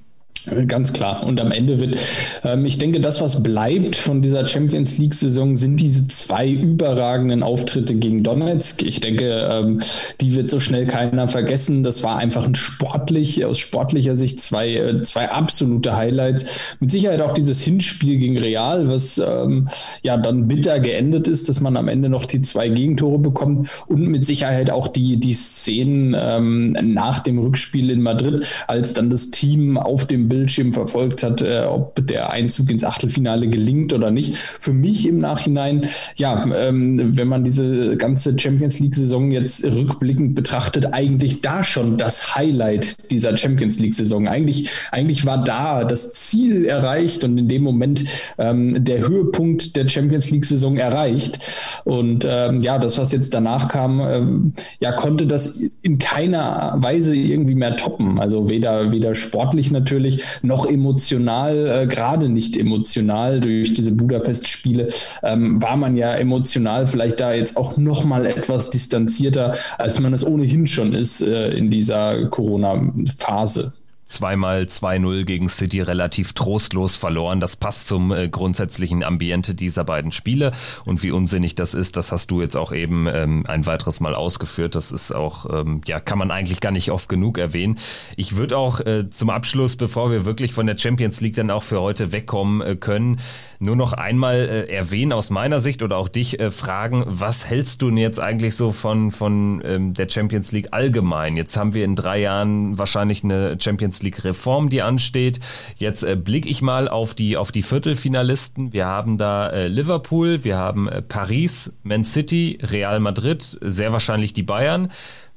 Ganz 0.67 0.91
klar. 0.91 1.23
Und 1.23 1.39
am 1.39 1.51
Ende 1.51 1.79
wird, 1.79 1.97
ähm, 2.43 2.65
ich 2.65 2.79
denke, 2.79 2.99
das, 2.99 3.21
was 3.21 3.43
bleibt 3.43 3.95
von 3.95 4.23
dieser 4.23 4.47
Champions 4.47 4.97
League-Saison, 4.97 5.55
sind 5.55 5.77
diese 5.77 6.07
zwei 6.07 6.49
überragenden 6.49 7.43
Auftritte 7.43 7.93
gegen 7.93 8.23
Donetsk. 8.23 8.81
Ich 8.81 9.01
denke, 9.01 9.47
ähm, 9.51 9.81
die 10.19 10.33
wird 10.33 10.49
so 10.49 10.59
schnell 10.59 10.87
keiner 10.87 11.27
vergessen. 11.27 11.83
Das 11.83 12.01
war 12.01 12.17
einfach 12.17 12.47
ein 12.47 12.55
sportlich, 12.55 13.45
aus 13.45 13.59
sportlicher 13.59 14.15
Sicht 14.15 14.41
zwei, 14.41 14.73
äh, 14.73 15.01
zwei 15.03 15.29
absolute 15.29 15.95
Highlights. 15.95 16.45
Mit 16.79 16.89
Sicherheit 16.89 17.21
auch 17.21 17.33
dieses 17.33 17.61
Hinspiel 17.61 18.17
gegen 18.17 18.39
Real, 18.39 18.89
was 18.89 19.19
ähm, 19.19 19.67
ja 20.01 20.17
dann 20.17 20.47
bitter 20.47 20.79
geendet 20.79 21.27
ist, 21.27 21.49
dass 21.49 21.59
man 21.59 21.77
am 21.77 21.87
Ende 21.87 22.09
noch 22.09 22.25
die 22.25 22.41
zwei 22.41 22.67
Gegentore 22.67 23.19
bekommt 23.19 23.69
und 23.85 24.07
mit 24.07 24.25
Sicherheit 24.25 24.71
auch 24.71 24.87
die, 24.87 25.17
die 25.17 25.33
Szenen 25.33 26.15
ähm, 26.19 26.75
nach 26.81 27.19
dem 27.19 27.37
Rückspiel 27.37 27.91
in 27.91 28.01
Madrid, 28.01 28.43
als 28.67 28.93
dann 28.93 29.11
das 29.11 29.29
Team 29.29 29.77
auf 29.77 30.05
dem 30.05 30.30
Bildschirm 30.31 30.71
verfolgt 30.71 31.23
hat, 31.23 31.41
äh, 31.41 31.65
ob 31.67 32.07
der 32.07 32.31
Einzug 32.31 32.69
ins 32.71 32.85
Achtelfinale 32.85 33.49
gelingt 33.49 33.91
oder 33.91 34.11
nicht. 34.11 34.37
Für 34.37 34.71
mich 34.71 35.05
im 35.07 35.17
Nachhinein, 35.17 35.89
ja, 36.15 36.45
ähm, 36.55 37.17
wenn 37.17 37.27
man 37.27 37.43
diese 37.43 37.97
ganze 37.97 38.39
Champions 38.39 38.79
League-Saison 38.79 39.31
jetzt 39.31 39.65
rückblickend 39.65 40.33
betrachtet, 40.33 40.93
eigentlich 40.93 41.41
da 41.41 41.65
schon 41.65 41.97
das 41.97 42.35
Highlight 42.35 43.11
dieser 43.11 43.35
Champions 43.35 43.77
League-Saison. 43.79 44.29
Eigentlich, 44.29 44.69
eigentlich 44.91 45.25
war 45.25 45.43
da 45.43 45.83
das 45.83 46.13
Ziel 46.13 46.65
erreicht 46.65 47.25
und 47.25 47.37
in 47.37 47.49
dem 47.49 47.63
Moment 47.63 48.05
ähm, 48.37 48.81
der 48.81 48.99
Höhepunkt 48.99 49.75
der 49.75 49.89
Champions 49.89 50.31
League-Saison 50.31 50.77
erreicht. 50.77 51.39
Und 51.83 52.25
ähm, 52.29 52.61
ja, 52.61 52.77
das, 52.77 52.97
was 52.97 53.11
jetzt 53.11 53.33
danach 53.33 53.67
kam, 53.67 53.99
ähm, 53.99 54.53
ja, 54.79 54.93
konnte 54.93 55.27
das 55.27 55.59
in 55.81 55.99
keiner 55.99 56.75
Weise 56.77 57.13
irgendwie 57.13 57.55
mehr 57.55 57.75
toppen. 57.75 58.19
Also 58.19 58.47
weder, 58.47 58.93
weder 58.93 59.13
sportlich 59.13 59.71
natürlich, 59.71 60.20
noch 60.41 60.65
emotional, 60.65 61.83
äh, 61.83 61.87
gerade 61.87 62.29
nicht 62.29 62.57
emotional 62.57 63.39
durch 63.39 63.73
diese 63.73 63.91
Budapest-Spiele, 63.91 64.87
ähm, 65.23 65.61
war 65.61 65.77
man 65.77 65.97
ja 65.97 66.13
emotional 66.15 66.87
vielleicht 66.87 67.19
da 67.19 67.33
jetzt 67.33 67.57
auch 67.57 67.77
noch 67.77 68.03
mal 68.03 68.25
etwas 68.25 68.69
distanzierter, 68.69 69.55
als 69.77 69.99
man 69.99 70.13
es 70.13 70.25
ohnehin 70.25 70.67
schon 70.67 70.93
ist 70.93 71.21
äh, 71.21 71.49
in 71.49 71.69
dieser 71.69 72.25
Corona-Phase 72.27 73.73
zweimal 74.11 74.63
2-0 74.63 75.23
gegen 75.23 75.49
City 75.49 75.81
relativ 75.81 76.33
trostlos 76.33 76.95
verloren. 76.95 77.39
Das 77.39 77.55
passt 77.55 77.87
zum 77.87 78.11
äh, 78.11 78.29
grundsätzlichen 78.29 79.03
Ambiente 79.03 79.55
dieser 79.55 79.83
beiden 79.83 80.11
Spiele. 80.11 80.51
Und 80.85 81.03
wie 81.03 81.11
unsinnig 81.11 81.55
das 81.55 81.73
ist, 81.73 81.97
das 81.97 82.11
hast 82.11 82.31
du 82.31 82.41
jetzt 82.41 82.55
auch 82.55 82.71
eben 82.71 83.07
ähm, 83.07 83.43
ein 83.47 83.65
weiteres 83.65 83.99
Mal 83.99 84.15
ausgeführt. 84.15 84.75
Das 84.75 84.91
ist 84.91 85.13
auch, 85.13 85.45
ähm, 85.51 85.81
ja, 85.85 85.99
kann 85.99 86.17
man 86.17 86.31
eigentlich 86.31 86.59
gar 86.59 86.71
nicht 86.71 86.91
oft 86.91 87.09
genug 87.09 87.37
erwähnen. 87.37 87.77
Ich 88.15 88.35
würde 88.37 88.57
auch 88.57 88.79
äh, 88.81 89.09
zum 89.09 89.29
Abschluss, 89.29 89.75
bevor 89.75 90.11
wir 90.11 90.25
wirklich 90.25 90.53
von 90.53 90.67
der 90.67 90.77
Champions 90.77 91.21
League 91.21 91.35
dann 91.35 91.49
auch 91.49 91.63
für 91.63 91.81
heute 91.81 92.11
wegkommen 92.11 92.61
äh, 92.61 92.75
können, 92.75 93.19
nur 93.63 93.75
noch 93.75 93.93
einmal 93.93 94.37
äh, 94.37 94.73
erwähnen 94.73 95.13
aus 95.13 95.29
meiner 95.29 95.59
Sicht 95.59 95.83
oder 95.83 95.97
auch 95.97 96.09
dich 96.09 96.39
äh, 96.39 96.49
fragen, 96.49 97.03
was 97.05 97.47
hältst 97.47 97.81
du 97.83 97.89
denn 97.89 97.97
jetzt 97.97 98.19
eigentlich 98.19 98.55
so 98.55 98.71
von, 98.71 99.11
von 99.11 99.61
ähm, 99.63 99.93
der 99.93 100.09
Champions 100.09 100.51
League 100.51 100.69
allgemein? 100.71 101.37
Jetzt 101.37 101.55
haben 101.57 101.75
wir 101.75 101.85
in 101.85 101.95
drei 101.95 102.19
Jahren 102.19 102.79
wahrscheinlich 102.79 103.23
eine 103.23 103.57
Champions 103.59 104.00
League 104.01 104.23
Reform, 104.23 104.69
die 104.69 104.81
ansteht. 104.81 105.39
Jetzt 105.77 106.03
äh, 106.03 106.15
blicke 106.15 106.49
ich 106.49 106.61
mal 106.61 106.87
auf 106.87 107.13
die, 107.13 107.37
auf 107.37 107.51
die 107.51 107.63
Viertelfinalisten. 107.63 108.73
Wir 108.73 108.85
haben 108.85 109.17
da 109.17 109.49
äh, 109.49 109.67
Liverpool, 109.67 110.43
wir 110.43 110.57
haben 110.57 110.87
äh, 110.87 111.01
Paris, 111.01 111.73
Man 111.83 112.03
City, 112.03 112.59
Real 112.61 112.99
Madrid, 112.99 113.57
sehr 113.61 113.91
wahrscheinlich 113.91 114.33
die 114.33 114.43
Bayern. 114.43 114.91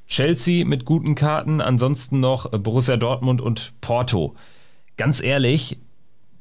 Chelsea 0.06 0.64
mit 0.64 0.84
guten 0.84 1.14
Karten, 1.14 1.60
ansonsten 1.60 2.20
noch 2.20 2.52
äh, 2.52 2.58
Borussia 2.58 2.96
Dortmund 2.96 3.40
und 3.40 3.72
Porto. 3.80 4.34
Ganz 4.96 5.22
ehrlich, 5.22 5.78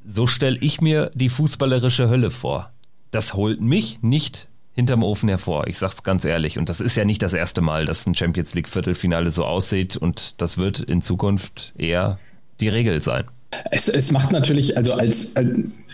so 0.04 0.26
stelle 0.26 0.58
ich 0.60 0.80
mir 0.80 1.10
die 1.14 1.28
fußballerische 1.28 2.08
Hölle 2.08 2.30
vor. 2.30 2.70
Das 3.10 3.34
holt 3.34 3.60
mich 3.60 4.02
nicht 4.02 4.48
hinterm 4.74 5.02
Ofen 5.02 5.28
hervor. 5.28 5.66
Ich 5.66 5.78
sag's 5.78 6.02
ganz 6.02 6.24
ehrlich. 6.24 6.58
Und 6.58 6.68
das 6.68 6.80
ist 6.80 6.96
ja 6.96 7.04
nicht 7.04 7.22
das 7.22 7.32
erste 7.32 7.60
Mal, 7.60 7.86
dass 7.86 8.06
ein 8.06 8.14
Champions 8.14 8.54
League 8.54 8.68
Viertelfinale 8.68 9.30
so 9.30 9.44
aussieht. 9.44 9.96
Und 9.96 10.40
das 10.40 10.58
wird 10.58 10.80
in 10.80 11.00
Zukunft 11.00 11.72
eher 11.76 12.18
die 12.60 12.68
Regel 12.68 13.00
sein. 13.00 13.24
Es, 13.70 13.88
es 13.88 14.10
macht 14.10 14.32
natürlich, 14.32 14.76
also 14.76 14.94
als 14.94 15.34
äh, 15.34 15.44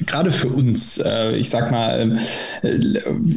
gerade 0.06 0.32
für 0.32 0.48
uns, 0.48 0.98
äh, 0.98 1.36
ich 1.36 1.50
sag 1.50 1.70
mal, 1.70 2.18
äh, 2.62 2.78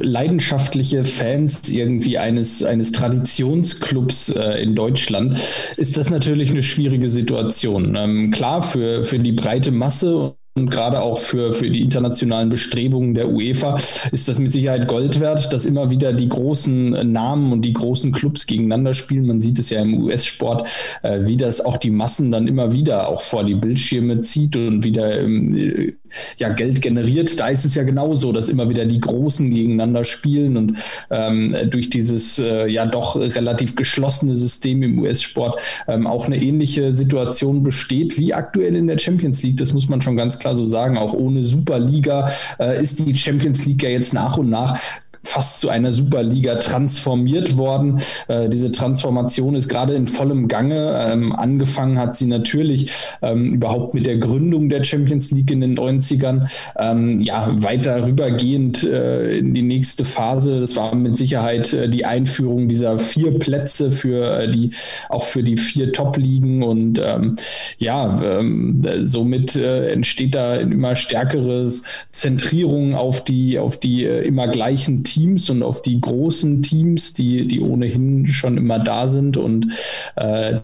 leidenschaftliche 0.02 1.04
Fans 1.04 1.68
irgendwie 1.70 2.18
eines, 2.18 2.64
eines 2.64 2.94
Traditionsclubs 2.94 4.30
äh, 4.30 4.62
in 4.62 4.76
Deutschland, 4.76 5.40
ist 5.78 5.98
das 5.98 6.10
natürlich 6.10 6.52
eine 6.52 6.64
schwierige 6.64 7.10
Situation. 7.10 7.96
Ähm, 7.96 8.32
klar, 8.32 8.64
für, 8.64 9.04
für 9.04 9.20
die 9.20 9.34
breite 9.34 9.72
Masse 9.72 10.36
und 10.56 10.70
gerade 10.70 11.02
auch 11.02 11.18
für, 11.18 11.52
für 11.52 11.70
die 11.72 11.82
internationalen 11.82 12.50
Bestrebungen 12.50 13.16
der 13.16 13.30
UEFA 13.30 13.76
ist 14.12 14.30
das 14.30 14.38
mit 14.38 14.54
Sicherheit 14.54 14.88
Gold 14.88 15.20
wert, 15.20 15.52
dass 15.52 15.66
immer 15.66 15.90
wieder 15.90 16.14
die 16.14 16.30
großen 16.30 17.12
Namen 17.12 17.52
und 17.52 17.64
die 17.64 17.74
großen 17.74 18.12
Clubs 18.12 18.46
gegeneinander 18.46 18.94
spielen. 18.94 19.26
Man 19.26 19.42
sieht 19.42 19.58
es 19.58 19.72
ja 19.72 19.82
im 19.82 20.04
US-Sport, 20.04 20.68
äh, 21.02 21.26
wie 21.26 21.38
das 21.38 21.66
auch 21.66 21.78
die 21.78 21.90
Massen 21.90 22.30
dann 22.30 22.48
immer 22.48 22.72
wieder 22.72 23.08
auch 23.08 23.24
vor 23.24 23.44
die 23.44 23.56
Bildschirme 23.56 24.22
zieht 24.22 24.56
und 24.56 24.84
wieder 24.84 25.20
ähm, 25.20 25.96
ja, 26.38 26.50
Geld 26.50 26.84
generiert. 26.84 27.40
Da 27.40 27.48
ist 27.48 27.66
es 27.66 27.74
ja 27.74 27.82
genauso, 27.82 28.32
dass 28.32 28.48
immer 28.48 28.70
wieder 28.70 28.86
die 28.86 29.00
Großen 29.00 29.50
gegeneinander 29.50 30.04
spielen 30.04 30.58
und 30.58 30.78
ähm, 31.10 31.56
durch 31.72 31.90
dieses 31.90 32.38
äh, 32.38 32.68
ja 32.68 32.86
doch 32.86 33.16
relativ 33.16 33.76
geschlossene 33.76 34.36
System 34.36 34.84
im 34.84 35.00
US-Sport 35.00 35.60
ähm, 35.88 36.06
auch 36.06 36.28
eine 36.28 36.40
ähnliche 36.40 36.94
Situation 36.94 37.64
besteht 37.64 38.20
wie 38.20 38.36
aktuell 38.36 38.76
in 38.76 38.86
der 38.86 39.00
Champions 39.00 39.42
League. 39.42 39.58
Das 39.58 39.74
muss 39.74 39.90
man 39.90 40.02
schon 40.02 40.16
ganz 40.16 40.43
klar 40.44 40.56
so 40.56 40.66
sagen. 40.66 40.98
Auch 40.98 41.14
ohne 41.14 41.44
Superliga 41.44 42.30
äh, 42.60 42.82
ist 42.82 43.00
die 43.00 43.16
Champions 43.16 43.66
League 43.66 43.84
ja 43.84 43.90
jetzt 43.90 44.14
nach 44.14 44.38
und 44.38 44.50
nach 44.50 44.80
fast 45.24 45.60
zu 45.60 45.70
einer 45.70 45.94
Superliga 45.94 46.56
transformiert 46.56 47.58
worden. 47.58 48.00
Äh, 48.27 48.50
diese 48.50 48.72
Transformation 48.72 49.56
ist 49.56 49.70
gerade 49.70 49.94
in 49.94 50.06
vollem 50.08 50.48
Gange. 50.48 51.01
Ähm, 51.08 51.34
angefangen 51.34 51.98
hat 51.98 52.15
sie 52.15 52.25
natürlich 52.25 52.92
ähm, 53.22 53.53
überhaupt 53.53 53.94
mit 53.94 54.06
der 54.06 54.18
Gründung 54.18 54.70
der 54.70 54.84
Champions 54.84 55.32
League 55.32 55.50
in 55.50 55.62
den 55.62 55.77
90ern. 55.77 56.50
Ähm, 56.77 57.20
ja, 57.20 57.50
weiter 57.56 58.06
rübergehend 58.06 58.84
äh, 58.84 59.38
in 59.38 59.53
die 59.53 59.62
nächste 59.62 60.03
Phase. 60.03 60.60
Das 60.60 60.75
war 60.75 60.94
mit 60.94 61.15
Sicherheit 61.15 61.74
äh, 61.74 61.89
die 61.89 62.06
Einführung 62.06 62.68
dieser 62.68 63.00
vier 63.00 63.39
Plätze 63.39 63.92
für 63.92 64.39
äh, 64.39 64.51
die, 64.51 64.72
auch 65.10 65.24
für 65.24 65.42
die 65.42 65.58
vier 65.58 65.94
Top-Ligen 65.94 66.63
und 66.63 67.01
ähm, 67.03 67.38
ja, 67.77 68.22
ähm, 68.22 68.86
somit 69.03 69.56
äh, 69.56 69.89
entsteht 69.92 70.36
da 70.36 70.56
immer 70.56 70.96
stärkeres 70.96 71.84
Zentrierung 72.12 72.94
auf 72.94 73.24
die, 73.24 73.58
auf 73.58 73.80
die 73.80 74.03
äh, 74.03 74.27
immer 74.27 74.48
gleichen 74.48 75.03
Teams 75.03 75.12
Teams 75.13 75.50
und 75.51 75.62
auf 75.62 75.84
die 75.84 76.01
großen 76.01 76.63
Teams, 76.63 77.13
die, 77.13 77.48
die 77.48 77.62
ohnehin 77.62 78.25
schon 78.27 78.58
immer 78.58 78.79
da 78.79 79.08
sind 79.08 79.38
und 79.38 79.67
äh, 80.15 80.55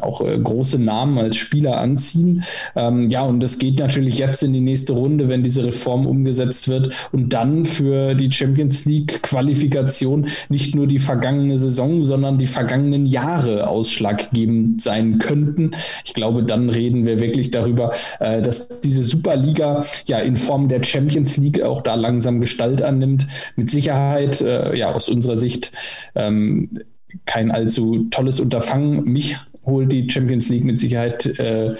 auch 0.00 0.22
äh, 0.22 0.38
große 0.38 0.78
Namen 0.78 1.18
als 1.18 1.36
Spieler 1.36 1.78
anziehen. 1.78 2.42
Ähm, 2.74 3.08
ja, 3.08 3.22
und 3.22 3.40
das 3.40 3.58
geht 3.58 3.78
natürlich 3.78 4.16
jetzt 4.18 4.42
in 4.42 4.54
die 4.54 4.62
nächste 4.62 4.94
Runde, 4.94 5.28
wenn 5.28 5.42
diese 5.42 5.64
Reform 5.64 6.06
umgesetzt 6.06 6.68
wird 6.68 6.92
und 7.12 7.34
dann 7.34 7.66
für 7.66 8.14
die 8.14 8.32
Champions 8.32 8.86
League 8.86 9.22
Qualifikation 9.22 10.28
nicht 10.48 10.74
nur 10.74 10.86
die 10.86 10.98
vergangene 10.98 11.58
Saison, 11.58 12.02
sondern 12.04 12.38
die 12.38 12.46
vergangenen 12.46 13.04
Jahre 13.04 13.68
ausschlaggebend 13.68 14.80
sein 14.80 15.18
könnten. 15.18 15.72
Ich 16.04 16.14
glaube, 16.14 16.44
dann 16.44 16.70
reden 16.70 17.04
wir 17.04 17.20
wirklich 17.20 17.50
darüber, 17.50 17.92
äh, 18.20 18.40
dass 18.40 18.80
diese 18.80 19.02
Superliga 19.02 19.84
ja 20.06 20.18
in 20.18 20.36
Form 20.36 20.68
der 20.68 20.82
Champions 20.82 21.36
League 21.36 21.60
auch 21.60 21.82
da 21.82 21.94
langsam 21.94 22.40
Gestalt 22.40 22.80
annimmt. 22.80 23.26
Mit 23.56 23.70
Sicherheit 23.70 23.97
Sicherheit, 23.98 24.40
äh, 24.40 24.76
ja, 24.76 24.92
aus 24.92 25.08
unserer 25.08 25.36
Sicht 25.36 25.72
ähm, 26.14 26.80
kein 27.26 27.50
allzu 27.50 28.06
tolles 28.10 28.40
Unterfangen. 28.40 29.04
Mich 29.04 29.36
holt 29.64 29.92
die 29.92 30.08
Champions 30.08 30.48
League 30.48 30.64
mit 30.64 30.78
Sicherheit 30.78 31.26
äh, 31.38 31.74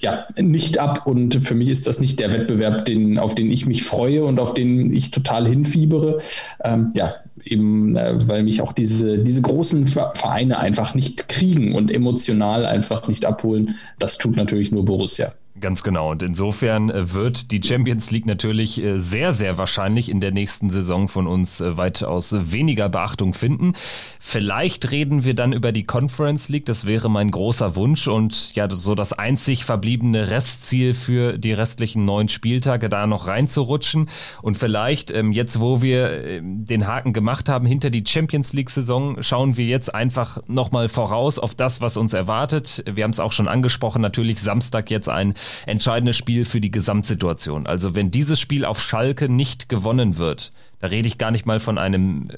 ja, 0.00 0.26
nicht 0.40 0.78
ab. 0.78 1.06
Und 1.06 1.42
für 1.44 1.54
mich 1.54 1.68
ist 1.68 1.86
das 1.86 2.00
nicht 2.00 2.20
der 2.20 2.32
Wettbewerb, 2.32 2.86
den, 2.86 3.18
auf 3.18 3.34
den 3.34 3.50
ich 3.50 3.66
mich 3.66 3.84
freue 3.84 4.24
und 4.24 4.40
auf 4.40 4.54
den 4.54 4.92
ich 4.94 5.10
total 5.10 5.46
hinfiebere. 5.46 6.18
Ähm, 6.64 6.90
ja, 6.94 7.16
eben, 7.44 7.96
äh, 7.96 8.14
weil 8.26 8.44
mich 8.44 8.62
auch 8.62 8.72
diese, 8.72 9.18
diese 9.18 9.42
großen 9.42 9.86
Vereine 9.86 10.58
einfach 10.58 10.94
nicht 10.94 11.28
kriegen 11.28 11.74
und 11.74 11.92
emotional 11.92 12.64
einfach 12.64 13.08
nicht 13.08 13.26
abholen. 13.26 13.74
Das 13.98 14.16
tut 14.16 14.36
natürlich 14.36 14.72
nur 14.72 14.84
Borussia. 14.84 15.32
Ganz 15.60 15.82
genau. 15.82 16.12
Und 16.12 16.22
insofern 16.22 16.90
äh, 16.90 17.12
wird 17.14 17.50
die 17.50 17.60
Champions 17.62 18.10
League 18.10 18.26
natürlich 18.26 18.82
äh, 18.82 18.98
sehr, 18.98 19.32
sehr 19.32 19.58
wahrscheinlich 19.58 20.08
in 20.08 20.20
der 20.20 20.30
nächsten 20.30 20.70
Saison 20.70 21.08
von 21.08 21.26
uns 21.26 21.60
äh, 21.60 21.76
weitaus 21.76 22.34
weniger 22.52 22.88
Beachtung 22.88 23.32
finden. 23.34 23.72
Vielleicht 24.20 24.90
reden 24.90 25.24
wir 25.24 25.34
dann 25.34 25.52
über 25.52 25.72
die 25.72 25.84
Conference 25.84 26.48
League. 26.48 26.66
Das 26.66 26.86
wäre 26.86 27.10
mein 27.10 27.30
großer 27.30 27.74
Wunsch 27.76 28.06
und 28.06 28.54
ja, 28.54 28.68
so 28.70 28.94
das 28.94 29.12
einzig 29.12 29.64
verbliebene 29.64 30.30
Restziel 30.30 30.94
für 30.94 31.38
die 31.38 31.52
restlichen 31.52 32.04
neun 32.04 32.28
Spieltage 32.28 32.88
da 32.88 33.06
noch 33.06 33.26
reinzurutschen. 33.26 34.08
Und 34.42 34.56
vielleicht, 34.56 35.10
ähm, 35.10 35.32
jetzt 35.32 35.60
wo 35.60 35.82
wir 35.82 36.40
den 36.42 36.86
Haken 36.86 37.12
gemacht 37.12 37.48
haben 37.48 37.66
hinter 37.66 37.90
die 37.90 38.04
Champions 38.06 38.52
League 38.52 38.70
Saison, 38.70 39.22
schauen 39.22 39.56
wir 39.56 39.64
jetzt 39.64 39.94
einfach 39.94 40.38
nochmal 40.46 40.88
voraus 40.88 41.38
auf 41.38 41.54
das, 41.54 41.80
was 41.80 41.96
uns 41.96 42.12
erwartet. 42.12 42.84
Wir 42.92 43.04
haben 43.04 43.10
es 43.10 43.20
auch 43.20 43.32
schon 43.32 43.48
angesprochen. 43.48 44.02
Natürlich 44.02 44.40
Samstag 44.40 44.90
jetzt 44.90 45.08
ein 45.08 45.34
entscheidendes 45.66 46.16
Spiel 46.16 46.44
für 46.44 46.60
die 46.60 46.70
Gesamtsituation. 46.70 47.66
Also 47.66 47.94
wenn 47.94 48.10
dieses 48.10 48.40
Spiel 48.40 48.64
auf 48.64 48.80
Schalke 48.80 49.28
nicht 49.28 49.68
gewonnen 49.68 50.18
wird, 50.18 50.50
da 50.78 50.88
rede 50.88 51.08
ich 51.08 51.18
gar 51.18 51.30
nicht 51.30 51.46
mal 51.46 51.60
von 51.60 51.78
einem 51.78 52.28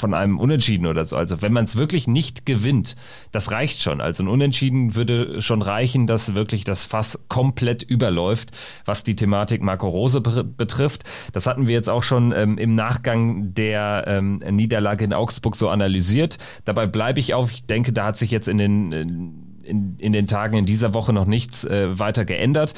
von 0.00 0.14
einem 0.14 0.38
Unentschieden 0.38 0.86
oder 0.86 1.04
so. 1.04 1.16
Also 1.16 1.42
wenn 1.42 1.52
man 1.52 1.64
es 1.64 1.76
wirklich 1.76 2.06
nicht 2.06 2.46
gewinnt, 2.46 2.96
das 3.32 3.50
reicht 3.52 3.82
schon. 3.82 4.00
Also 4.00 4.22
ein 4.22 4.28
Unentschieden 4.28 4.94
würde 4.94 5.42
schon 5.42 5.62
reichen, 5.62 6.06
dass 6.06 6.34
wirklich 6.34 6.64
das 6.64 6.84
Fass 6.84 7.24
komplett 7.28 7.82
überläuft, 7.82 8.50
was 8.84 9.04
die 9.04 9.16
Thematik 9.16 9.62
Marco 9.62 9.88
Rose 9.88 10.20
betrifft. 10.20 11.04
Das 11.32 11.46
hatten 11.46 11.68
wir 11.68 11.74
jetzt 11.74 11.90
auch 11.90 12.02
schon 12.02 12.32
ähm, 12.32 12.58
im 12.58 12.74
Nachgang 12.74 13.54
der 13.54 14.04
ähm, 14.06 14.38
Niederlage 14.38 15.04
in 15.04 15.12
Augsburg 15.12 15.54
so 15.54 15.68
analysiert. 15.68 16.38
Dabei 16.64 16.86
bleibe 16.86 17.20
ich 17.20 17.34
auf. 17.34 17.50
Ich 17.50 17.66
denke, 17.66 17.92
da 17.92 18.06
hat 18.06 18.16
sich 18.16 18.30
jetzt 18.30 18.48
in 18.48 18.58
den 18.58 18.92
in 18.92 19.49
in, 19.70 19.96
in 19.98 20.12
den 20.12 20.26
Tagen 20.26 20.56
in 20.58 20.66
dieser 20.66 20.92
Woche 20.92 21.12
noch 21.12 21.26
nichts 21.26 21.64
äh, 21.64 21.98
weiter 21.98 22.24
geändert. 22.24 22.74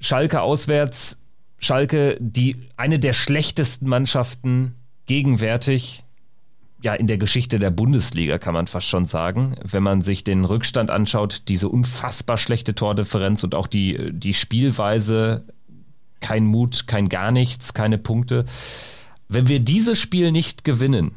Schalke 0.00 0.40
auswärts, 0.40 1.20
Schalke, 1.58 2.16
die 2.20 2.56
eine 2.76 2.98
der 2.98 3.12
schlechtesten 3.12 3.88
Mannschaften 3.88 4.74
gegenwärtig 5.06 6.04
ja, 6.82 6.94
in 6.94 7.06
der 7.06 7.18
Geschichte 7.18 7.58
der 7.58 7.70
Bundesliga 7.70 8.38
kann 8.38 8.54
man 8.54 8.66
fast 8.66 8.86
schon 8.86 9.06
sagen. 9.06 9.56
Wenn 9.62 9.82
man 9.82 10.02
sich 10.02 10.24
den 10.24 10.44
Rückstand 10.44 10.90
anschaut, 10.90 11.42
diese 11.48 11.68
unfassbar 11.68 12.36
schlechte 12.36 12.74
Tordifferenz 12.74 13.42
und 13.42 13.54
auch 13.54 13.66
die, 13.66 14.12
die 14.12 14.34
Spielweise, 14.34 15.44
kein 16.20 16.44
Mut, 16.44 16.86
kein 16.86 17.08
gar 17.08 17.32
nichts, 17.32 17.74
keine 17.74 17.98
Punkte. 17.98 18.44
Wenn 19.28 19.48
wir 19.48 19.60
dieses 19.60 19.98
Spiel 19.98 20.32
nicht 20.32 20.64
gewinnen, 20.64 21.12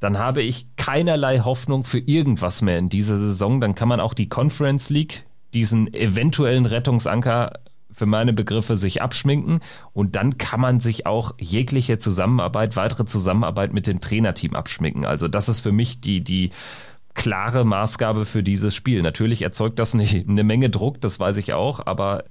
dann 0.00 0.18
habe 0.18 0.42
ich 0.42 0.66
keinerlei 0.76 1.40
Hoffnung 1.40 1.84
für 1.84 1.98
irgendwas 1.98 2.62
mehr 2.62 2.78
in 2.78 2.88
dieser 2.88 3.16
Saison. 3.16 3.60
Dann 3.60 3.74
kann 3.74 3.88
man 3.88 4.00
auch 4.00 4.14
die 4.14 4.28
Conference 4.28 4.90
League, 4.90 5.24
diesen 5.54 5.92
eventuellen 5.94 6.66
Rettungsanker 6.66 7.52
für 7.90 8.06
meine 8.06 8.34
Begriffe 8.34 8.76
sich 8.76 9.00
abschminken 9.00 9.60
und 9.94 10.16
dann 10.16 10.36
kann 10.36 10.60
man 10.60 10.80
sich 10.80 11.06
auch 11.06 11.32
jegliche 11.38 11.96
Zusammenarbeit, 11.96 12.76
weitere 12.76 13.06
Zusammenarbeit 13.06 13.72
mit 13.72 13.86
dem 13.86 14.02
Trainerteam 14.02 14.54
abschminken. 14.54 15.06
Also 15.06 15.28
das 15.28 15.48
ist 15.48 15.60
für 15.60 15.72
mich 15.72 16.00
die, 16.02 16.22
die 16.22 16.50
klare 17.16 17.64
Maßgabe 17.64 18.24
für 18.24 18.42
dieses 18.42 18.74
Spiel. 18.74 19.02
Natürlich 19.02 19.42
erzeugt 19.42 19.78
das 19.78 19.94
nicht 19.94 20.28
eine 20.28 20.44
Menge 20.44 20.70
Druck, 20.70 21.00
das 21.00 21.18
weiß 21.18 21.38
ich 21.38 21.52
auch, 21.54 21.84
aber 21.84 22.24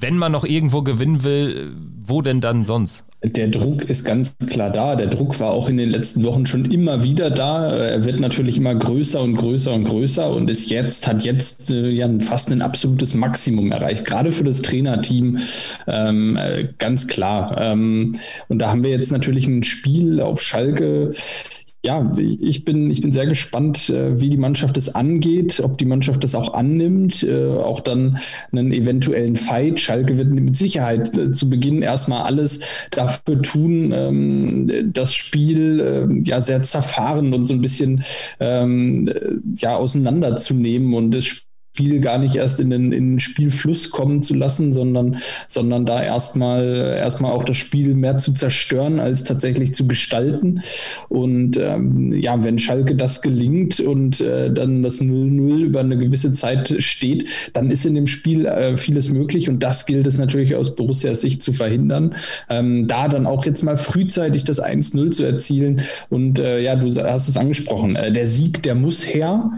wenn 0.00 0.18
man 0.18 0.32
noch 0.32 0.44
irgendwo 0.44 0.82
gewinnen 0.82 1.22
will, 1.22 1.72
wo 2.04 2.20
denn 2.22 2.40
dann 2.40 2.64
sonst? 2.64 3.04
Der 3.24 3.48
Druck 3.48 3.84
ist 3.84 4.04
ganz 4.04 4.36
klar 4.50 4.70
da. 4.70 4.94
Der 4.94 5.06
Druck 5.06 5.40
war 5.40 5.50
auch 5.50 5.68
in 5.68 5.78
den 5.78 5.88
letzten 5.88 6.22
Wochen 6.22 6.46
schon 6.46 6.70
immer 6.70 7.02
wieder 7.02 7.30
da. 7.30 7.74
Er 7.74 8.04
wird 8.04 8.20
natürlich 8.20 8.58
immer 8.58 8.74
größer 8.74 9.20
und 9.20 9.36
größer 9.36 9.72
und 9.72 9.84
größer 9.84 10.30
und 10.30 10.50
ist 10.50 10.70
jetzt, 10.70 11.08
hat 11.08 11.24
jetzt 11.24 11.70
äh, 11.70 11.88
ja 11.88 12.08
fast 12.20 12.52
ein 12.52 12.62
absolutes 12.62 13.14
Maximum 13.14 13.72
erreicht. 13.72 14.04
Gerade 14.04 14.32
für 14.32 14.44
das 14.44 14.62
Trainerteam 14.62 15.38
ähm, 15.88 16.36
äh, 16.36 16.68
ganz 16.78 17.08
klar. 17.08 17.56
Ähm, 17.58 18.16
und 18.48 18.58
da 18.58 18.70
haben 18.70 18.84
wir 18.84 18.90
jetzt 18.90 19.10
natürlich 19.10 19.48
ein 19.48 19.62
Spiel 19.62 20.20
auf 20.20 20.40
Schalke 20.40 21.10
ja, 21.86 22.12
ich 22.18 22.64
bin, 22.64 22.90
ich 22.90 23.00
bin 23.00 23.12
sehr 23.12 23.26
gespannt, 23.26 23.90
äh, 23.90 24.20
wie 24.20 24.28
die 24.28 24.36
Mannschaft 24.36 24.76
das 24.76 24.92
angeht, 24.96 25.60
ob 25.62 25.78
die 25.78 25.84
Mannschaft 25.84 26.24
das 26.24 26.34
auch 26.34 26.52
annimmt, 26.52 27.22
äh, 27.22 27.46
auch 27.46 27.78
dann 27.78 28.18
einen 28.50 28.72
eventuellen 28.72 29.36
Fight. 29.36 29.78
Schalke 29.78 30.18
wird 30.18 30.28
mit 30.28 30.56
Sicherheit 30.56 31.16
äh, 31.16 31.30
zu 31.30 31.48
Beginn 31.48 31.82
erstmal 31.82 32.24
alles 32.24 32.58
dafür 32.90 33.40
tun, 33.40 33.92
ähm, 33.94 34.92
das 34.92 35.14
Spiel 35.14 36.22
ja 36.24 36.40
sehr 36.40 36.62
zerfahren 36.62 37.32
und 37.32 37.44
so 37.44 37.54
ein 37.54 37.60
bisschen 37.60 38.02
ähm, 38.40 39.08
ja 39.56 39.76
auseinanderzunehmen 39.76 40.92
und 40.94 41.12
das 41.12 41.24
Spiel 41.24 41.45
Spiel 41.76 42.00
gar 42.00 42.16
nicht 42.16 42.36
erst 42.36 42.58
in 42.58 42.70
den, 42.70 42.90
in 42.90 43.12
den 43.12 43.20
Spielfluss 43.20 43.90
kommen 43.90 44.22
zu 44.22 44.34
lassen, 44.34 44.72
sondern, 44.72 45.18
sondern 45.46 45.84
da 45.84 46.02
erstmal 46.02 46.96
erstmal 46.96 47.32
auch 47.32 47.44
das 47.44 47.58
Spiel 47.58 47.92
mehr 47.92 48.16
zu 48.16 48.32
zerstören, 48.32 48.98
als 48.98 49.24
tatsächlich 49.24 49.74
zu 49.74 49.86
gestalten. 49.86 50.62
Und 51.10 51.58
ähm, 51.58 52.14
ja, 52.18 52.42
wenn 52.42 52.58
Schalke 52.58 52.94
das 52.94 53.20
gelingt 53.20 53.80
und 53.80 54.22
äh, 54.22 54.50
dann 54.50 54.82
das 54.82 55.02
0-0 55.02 55.58
über 55.58 55.80
eine 55.80 55.98
gewisse 55.98 56.32
Zeit 56.32 56.74
steht, 56.78 57.28
dann 57.52 57.70
ist 57.70 57.84
in 57.84 57.94
dem 57.94 58.06
Spiel 58.06 58.46
äh, 58.46 58.78
vieles 58.78 59.10
möglich 59.10 59.50
und 59.50 59.62
das 59.62 59.84
gilt 59.84 60.06
es 60.06 60.16
natürlich 60.16 60.56
aus 60.56 60.76
Borussias 60.76 61.20
Sicht 61.20 61.42
zu 61.42 61.52
verhindern. 61.52 62.14
Ähm, 62.48 62.86
da 62.86 63.08
dann 63.08 63.26
auch 63.26 63.44
jetzt 63.44 63.62
mal 63.62 63.76
frühzeitig 63.76 64.44
das 64.44 64.64
1-0 64.64 65.10
zu 65.10 65.24
erzielen 65.24 65.82
und 66.08 66.38
äh, 66.38 66.58
ja, 66.60 66.74
du 66.74 66.86
hast 66.88 67.28
es 67.28 67.36
angesprochen, 67.36 67.96
äh, 67.96 68.12
der 68.12 68.26
Sieg, 68.26 68.62
der 68.62 68.74
muss 68.74 69.04
her 69.04 69.50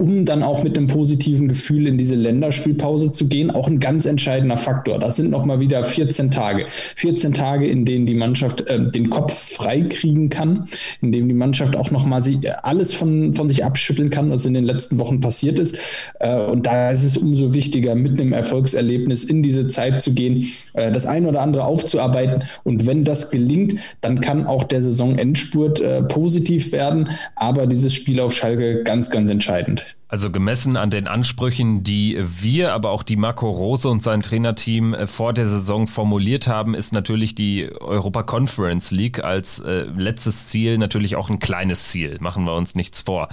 um 0.00 0.24
dann 0.24 0.42
auch 0.42 0.62
mit 0.62 0.78
einem 0.78 0.86
positiven 0.86 1.46
Gefühl 1.48 1.86
in 1.86 1.98
diese 1.98 2.14
Länderspielpause 2.14 3.12
zu 3.12 3.28
gehen, 3.28 3.50
auch 3.50 3.68
ein 3.68 3.80
ganz 3.80 4.06
entscheidender 4.06 4.56
Faktor. 4.56 4.98
Das 4.98 5.16
sind 5.16 5.28
nochmal 5.30 5.60
wieder 5.60 5.84
14 5.84 6.30
Tage. 6.30 6.66
14 6.96 7.34
Tage, 7.34 7.66
in 7.66 7.84
denen 7.84 8.06
die 8.06 8.14
Mannschaft 8.14 8.66
äh, 8.70 8.90
den 8.90 9.10
Kopf 9.10 9.34
frei 9.34 9.82
kriegen 9.82 10.30
kann, 10.30 10.68
in 11.02 11.12
denen 11.12 11.28
die 11.28 11.34
Mannschaft 11.34 11.76
auch 11.76 11.90
nochmal 11.90 12.22
alles 12.62 12.94
von, 12.94 13.34
von 13.34 13.48
sich 13.48 13.62
abschütteln 13.62 14.08
kann, 14.08 14.30
was 14.30 14.46
in 14.46 14.54
den 14.54 14.64
letzten 14.64 14.98
Wochen 14.98 15.20
passiert 15.20 15.58
ist. 15.58 15.78
Äh, 16.18 16.34
und 16.34 16.64
da 16.64 16.90
ist 16.90 17.04
es 17.04 17.18
umso 17.18 17.52
wichtiger, 17.52 17.94
mit 17.94 18.18
einem 18.18 18.32
Erfolgserlebnis 18.32 19.24
in 19.24 19.42
diese 19.42 19.66
Zeit 19.66 20.00
zu 20.00 20.14
gehen, 20.14 20.46
äh, 20.72 20.90
das 20.92 21.04
eine 21.04 21.28
oder 21.28 21.42
andere 21.42 21.66
aufzuarbeiten. 21.66 22.44
Und 22.64 22.86
wenn 22.86 23.04
das 23.04 23.30
gelingt, 23.30 23.74
dann 24.00 24.22
kann 24.22 24.46
auch 24.46 24.64
der 24.64 24.80
Saisonendspurt 24.80 25.82
äh, 25.82 26.02
positiv 26.04 26.72
werden. 26.72 27.10
Aber 27.36 27.66
dieses 27.66 27.92
Spiel 27.92 28.20
auf 28.20 28.32
Schalke 28.32 28.82
ganz, 28.82 29.10
ganz 29.10 29.28
entscheidend. 29.28 29.89
Also 30.08 30.30
gemessen 30.30 30.76
an 30.76 30.90
den 30.90 31.06
Ansprüchen, 31.06 31.84
die 31.84 32.18
wir, 32.20 32.72
aber 32.74 32.90
auch 32.90 33.04
die 33.04 33.14
Marco 33.14 33.48
Rose 33.48 33.88
und 33.88 34.02
sein 34.02 34.22
Trainerteam 34.22 34.92
äh, 34.92 35.06
vor 35.06 35.32
der 35.32 35.46
Saison 35.46 35.86
formuliert 35.86 36.48
haben, 36.48 36.74
ist 36.74 36.92
natürlich 36.92 37.34
die 37.34 37.70
Europa 37.80 38.24
Conference 38.24 38.90
League 38.90 39.22
als 39.22 39.60
äh, 39.60 39.82
letztes 39.82 40.48
Ziel 40.48 40.78
natürlich 40.78 41.14
auch 41.14 41.30
ein 41.30 41.38
kleines 41.38 41.88
Ziel. 41.88 42.18
Machen 42.20 42.44
wir 42.44 42.54
uns 42.54 42.74
nichts 42.74 43.02
vor 43.02 43.28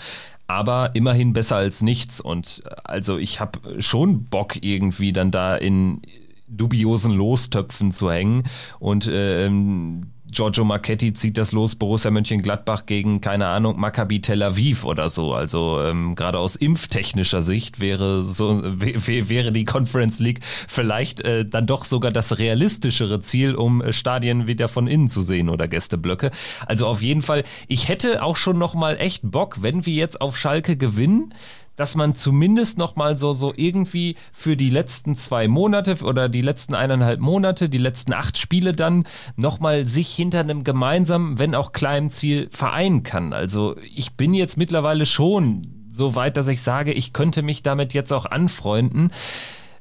aber 0.47 0.91
immerhin 0.95 1.33
besser 1.33 1.57
als 1.57 1.81
nichts. 1.81 2.21
Und 2.21 2.63
äh, 2.65 2.75
also 2.83 3.17
ich 3.17 3.39
habe 3.39 3.81
schon 3.81 4.23
Bock 4.25 4.63
irgendwie 4.63 5.13
dann 5.13 5.29
da 5.29 5.55
in 5.55 6.01
dubiosen 6.47 7.11
Lostöpfen 7.11 7.91
zu 7.91 8.09
hängen 8.09 8.43
und 8.79 9.09
ähm, 9.11 10.01
Giorgio 10.31 10.63
Marchetti 10.65 11.13
zieht 11.13 11.37
das 11.37 11.51
los, 11.51 11.75
Borussia 11.75 12.11
Mönchengladbach 12.11 12.85
gegen, 12.85 13.21
keine 13.21 13.47
Ahnung, 13.47 13.79
Maccabi 13.79 14.21
Tel 14.21 14.43
Aviv 14.43 14.83
oder 14.83 15.09
so. 15.09 15.33
Also 15.33 15.81
ähm, 15.81 16.15
gerade 16.15 16.39
aus 16.39 16.55
impftechnischer 16.55 17.41
Sicht 17.41 17.79
wäre 17.79 18.21
so 18.21 18.61
wäre 18.63 19.51
die 19.51 19.63
Conference 19.63 20.19
League 20.19 20.39
vielleicht 20.67 21.21
äh, 21.21 21.45
dann 21.45 21.65
doch 21.65 21.85
sogar 21.85 22.11
das 22.11 22.39
realistischere 22.39 23.19
Ziel, 23.19 23.55
um 23.55 23.81
äh, 23.81 23.93
Stadien 23.93 24.47
wieder 24.47 24.67
von 24.67 24.87
innen 24.87 25.09
zu 25.09 25.21
sehen 25.21 25.49
oder 25.49 25.67
Gästeblöcke. 25.67 26.31
Also 26.65 26.87
auf 26.87 27.01
jeden 27.01 27.21
Fall, 27.21 27.43
ich 27.67 27.87
hätte 27.87 28.23
auch 28.23 28.35
schon 28.35 28.57
noch 28.57 28.73
mal 28.73 28.97
echt 28.97 29.21
Bock, 29.23 29.61
wenn 29.61 29.85
wir 29.85 29.93
jetzt 29.93 30.19
auf 30.21 30.37
Schalke 30.37 30.77
gewinnen, 30.77 31.33
dass 31.77 31.95
man 31.95 32.15
zumindest 32.15 32.77
noch 32.77 32.97
mal 32.97 33.17
so, 33.17 33.31
so 33.31 33.53
irgendwie 33.55 34.17
für 34.33 34.57
die 34.57 34.69
letzten 34.69 35.15
zwei 35.15 35.47
Monate 35.47 36.03
oder 36.03 36.27
die 36.27 36.41
letzten 36.41 36.75
eineinhalb 36.75 37.21
Monate, 37.21 37.69
die 37.69 37.77
letzten 37.77 38.13
acht 38.13 38.37
Spiele 38.37 38.73
dann 38.73 39.05
noch 39.37 39.61
mal 39.61 39.85
sich 39.85 40.13
hinter 40.13 40.41
einem 40.41 40.65
gemeinsamen, 40.65 41.39
wenn 41.39 41.55
auch 41.55 41.71
kleinen 41.71 42.09
Ziel 42.09 42.49
vereinen 42.51 43.03
kann. 43.03 43.31
Also 43.31 43.77
ich 43.95 44.13
bin 44.13 44.33
jetzt 44.33 44.57
mittlerweile 44.57 45.05
schon 45.05 45.85
so 45.87 46.15
weit, 46.15 46.35
dass 46.35 46.47
ich 46.47 46.61
sage, 46.61 46.91
ich 46.91 47.13
könnte 47.13 47.43
mich 47.43 47.63
damit 47.63 47.93
jetzt 47.93 48.11
auch 48.11 48.25
anfreunden. 48.25 49.11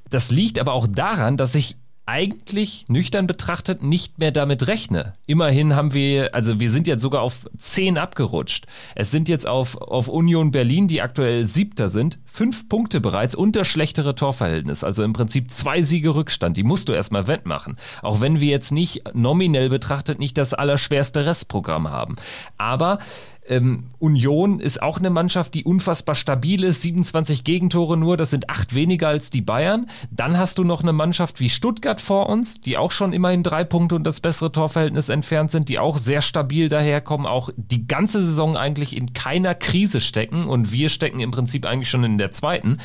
Das 0.09 0.31
liegt 0.31 0.59
aber 0.59 0.75
auch 0.75 0.87
daran, 0.87 1.37
dass 1.37 1.55
ich 1.55 1.77
eigentlich 2.07 2.85
nüchtern 2.89 3.27
betrachtet 3.27 3.83
nicht 3.83 4.19
mehr 4.19 4.31
damit 4.31 4.69
rechne. 4.69 5.15
Immerhin 5.27 5.75
haben 5.75 5.93
wir, 5.93 6.35
also 6.35 6.61
wir 6.61 6.71
sind 6.71 6.87
jetzt 6.87 7.03
sogar 7.03 7.23
auf 7.23 7.47
10 7.59 7.99
abgerutscht. 7.99 8.67
Es 8.95 9.11
sind 9.11 9.29
jetzt 9.29 9.47
auf, 9.47 9.77
auf 9.77 10.07
Union 10.07 10.53
Berlin, 10.53 10.87
die 10.87 11.03
aktuell 11.03 11.47
siebter 11.47 11.89
sind, 11.89 12.21
fünf 12.25 12.69
Punkte 12.69 13.01
bereits 13.01 13.35
unter 13.35 13.65
schlechtere 13.65 14.15
Torverhältnis. 14.15 14.85
Also 14.85 15.03
im 15.03 15.13
Prinzip 15.13 15.51
zwei 15.51 15.83
Siege 15.83 16.15
Rückstand. 16.15 16.57
Die 16.57 16.63
musst 16.63 16.89
du 16.89 16.93
erstmal 16.93 17.27
wettmachen. 17.27 17.77
Auch 18.03 18.21
wenn 18.21 18.41
wir 18.41 18.49
jetzt 18.49 18.71
nicht 18.71 19.03
nominell 19.15 19.69
betrachtet 19.69 20.21
nicht 20.21 20.39
das 20.39 20.55
allerschwerste 20.55 21.27
Restprogramm 21.27 21.91
haben. 21.91 22.15
Aber 22.57 23.01
Ähm, 23.49 23.85
Union 23.99 24.61
ist 24.61 24.83
auch 24.83 24.99
eine 24.99 25.11
Mannschaft, 25.11 25.55
die 25.55 25.65
unfassbar 25.65 26.15
stabil 26.15 26.65
ist. 26.65 26.83
27 26.83 27.45
Gegentore 27.45 27.97
nur, 27.97 28.17
das 28.17 28.31
sind 28.31 28.51
acht 28.51 28.75
weniger 28.75 29.09
als 29.09 29.31
die 29.31 29.41
Bayern. 29.41 29.89
Dann 30.11 30.39
hast 30.39 30.59
du 30.59 30.65
noch 30.65 30.83
eine 30.83 30.93
Mannschaft 30.93 31.41
wie 31.41 31.49
Stuttgart 31.49 32.01
vor 32.01 32.29
uns, 32.29 32.61
die 32.61 32.77
auch 32.77 32.91
schon 32.91 33.13
immerhin 33.13 33.43
drei 33.43 33.65
Punkte 33.65 33.95
und 33.95 34.05
das 34.05 34.21
bessere 34.21 34.53
Torverhältnis 34.53 35.09
entfernt 35.09 35.51
sind, 35.51 35.69
die 35.69 35.79
auch 35.79 35.99
sehr 35.99 36.23
stabil 36.23 36.69
daherkommen, 36.69 37.27
auch 37.27 37.51
die 37.57 37.87
ganze 37.87 38.25
Saison 38.25 38.57
eigentlich 38.57 38.97
in 38.97 39.13
keiner 39.13 39.55
Krise 39.55 40.01
stecken 40.01 40.47
und 40.47 40.73
wir 40.73 40.89
stecken 40.89 41.21
im 41.21 41.31
Prinzip 41.31 41.67
eigentlich 41.67 41.91
schon 41.91 42.05
in 42.05 42.19
der 42.19 42.33
zweiten. 42.33 42.79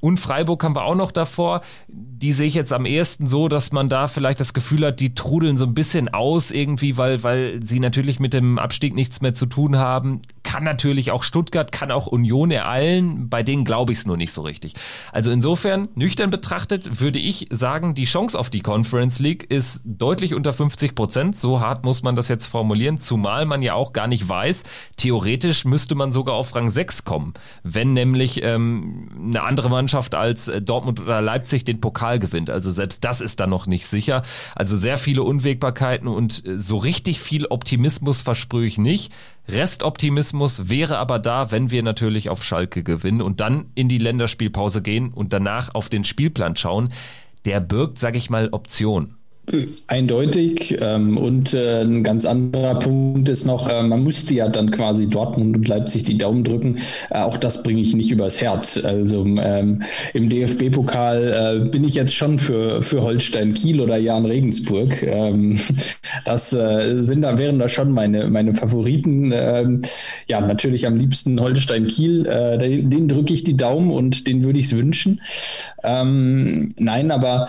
Und 0.00 0.18
Freiburg 0.18 0.64
haben 0.64 0.74
wir 0.74 0.84
auch 0.84 0.94
noch 0.94 1.12
davor. 1.12 1.60
Die 1.88 2.32
sehe 2.32 2.46
ich 2.46 2.54
jetzt 2.54 2.72
am 2.72 2.86
ehesten 2.86 3.26
so, 3.26 3.48
dass 3.48 3.70
man 3.70 3.88
da 3.88 4.08
vielleicht 4.08 4.40
das 4.40 4.54
Gefühl 4.54 4.86
hat, 4.86 5.00
die 5.00 5.14
trudeln 5.14 5.56
so 5.56 5.66
ein 5.66 5.74
bisschen 5.74 6.08
aus 6.08 6.50
irgendwie, 6.50 6.96
weil, 6.96 7.22
weil 7.22 7.60
sie 7.62 7.80
natürlich 7.80 8.18
mit 8.18 8.32
dem 8.32 8.58
Abstieg 8.58 8.94
nichts 8.94 9.20
mehr 9.20 9.34
zu 9.34 9.46
tun 9.46 9.76
haben. 9.76 10.22
Kann 10.50 10.64
natürlich 10.64 11.12
auch 11.12 11.22
Stuttgart, 11.22 11.70
kann 11.70 11.92
auch 11.92 12.08
Union 12.08 12.50
ereilen. 12.50 13.28
Bei 13.28 13.44
denen 13.44 13.64
glaube 13.64 13.92
ich 13.92 13.98
es 13.98 14.06
nur 14.06 14.16
nicht 14.16 14.32
so 14.32 14.42
richtig. 14.42 14.74
Also 15.12 15.30
insofern, 15.30 15.88
nüchtern 15.94 16.30
betrachtet, 16.30 17.00
würde 17.00 17.20
ich 17.20 17.46
sagen, 17.50 17.94
die 17.94 18.04
Chance 18.04 18.36
auf 18.36 18.50
die 18.50 18.58
Conference 18.58 19.20
League 19.20 19.48
ist 19.48 19.80
deutlich 19.84 20.34
unter 20.34 20.52
50 20.52 20.96
Prozent. 20.96 21.36
So 21.36 21.60
hart 21.60 21.84
muss 21.84 22.02
man 22.02 22.16
das 22.16 22.26
jetzt 22.26 22.46
formulieren, 22.46 22.98
zumal 22.98 23.46
man 23.46 23.62
ja 23.62 23.74
auch 23.74 23.92
gar 23.92 24.08
nicht 24.08 24.28
weiß, 24.28 24.64
theoretisch 24.96 25.64
müsste 25.66 25.94
man 25.94 26.10
sogar 26.10 26.34
auf 26.34 26.52
Rang 26.52 26.68
6 26.68 27.04
kommen, 27.04 27.32
wenn 27.62 27.92
nämlich 27.92 28.42
ähm, 28.42 29.08
eine 29.28 29.44
andere 29.44 29.70
Mannschaft 29.70 30.16
als 30.16 30.48
äh, 30.48 30.60
Dortmund 30.60 30.98
oder 30.98 31.20
Leipzig 31.20 31.64
den 31.64 31.80
Pokal 31.80 32.18
gewinnt. 32.18 32.50
Also 32.50 32.72
selbst 32.72 33.04
das 33.04 33.20
ist 33.20 33.38
dann 33.38 33.50
noch 33.50 33.68
nicht 33.68 33.86
sicher. 33.86 34.22
Also 34.56 34.76
sehr 34.76 34.98
viele 34.98 35.22
Unwägbarkeiten 35.22 36.08
und 36.08 36.44
äh, 36.44 36.58
so 36.58 36.76
richtig 36.76 37.20
viel 37.20 37.46
Optimismus 37.46 38.22
versprühe 38.22 38.66
ich 38.66 38.78
nicht. 38.78 39.12
Restoptimismus 39.52 40.68
wäre 40.70 40.98
aber 40.98 41.18
da, 41.18 41.50
wenn 41.50 41.70
wir 41.70 41.82
natürlich 41.82 42.28
auf 42.28 42.42
Schalke 42.44 42.82
gewinnen 42.82 43.22
und 43.22 43.40
dann 43.40 43.70
in 43.74 43.88
die 43.88 43.98
Länderspielpause 43.98 44.82
gehen 44.82 45.12
und 45.12 45.32
danach 45.32 45.74
auf 45.74 45.88
den 45.88 46.04
Spielplan 46.04 46.56
schauen. 46.56 46.92
Der 47.44 47.60
birgt, 47.60 47.98
sage 47.98 48.18
ich 48.18 48.30
mal, 48.30 48.48
Optionen. 48.52 49.19
Eindeutig. 49.86 50.78
Ähm, 50.80 51.16
und 51.16 51.54
äh, 51.54 51.82
ein 51.82 52.04
ganz 52.04 52.24
anderer 52.24 52.78
Punkt 52.78 53.28
ist 53.28 53.44
noch, 53.44 53.68
äh, 53.68 53.82
man 53.82 54.04
müsste 54.04 54.34
ja 54.34 54.48
dann 54.48 54.70
quasi 54.70 55.08
Dortmund 55.08 55.56
und 55.56 55.68
Leipzig 55.68 56.04
die 56.04 56.18
Daumen 56.18 56.44
drücken. 56.44 56.78
Äh, 57.10 57.20
auch 57.20 57.36
das 57.36 57.62
bringe 57.62 57.80
ich 57.80 57.94
nicht 57.94 58.10
übers 58.10 58.40
Herz. 58.40 58.78
Also 58.82 59.24
ähm, 59.24 59.82
im 60.14 60.28
DFB-Pokal 60.28 61.68
bin 61.70 61.84
ich 61.84 61.94
jetzt 61.94 62.14
schon 62.14 62.38
für, 62.38 62.82
für 62.82 63.02
Holstein 63.02 63.54
Kiel 63.54 63.80
oder 63.80 63.96
Jan 63.96 64.24
Regensburg. 64.24 65.02
Ähm, 65.02 65.58
das 66.24 66.50
sind 66.50 67.22
wären 67.22 67.58
da 67.58 67.68
schon 67.68 67.92
meine, 67.92 68.28
meine 68.28 68.54
Favoriten. 68.54 69.32
Ja, 70.26 70.40
natürlich 70.40 70.86
am 70.86 70.96
liebsten 70.96 71.40
Holstein 71.40 71.86
Kiel. 71.86 72.24
Den, 72.24 72.90
den 72.90 73.08
drücke 73.08 73.32
ich 73.32 73.44
die 73.44 73.56
Daumen 73.56 73.90
und 73.90 74.26
den 74.26 74.44
würde 74.44 74.58
ich 74.58 74.66
es 74.66 74.76
wünschen. 74.76 75.20
Nein, 75.82 77.10
aber 77.10 77.48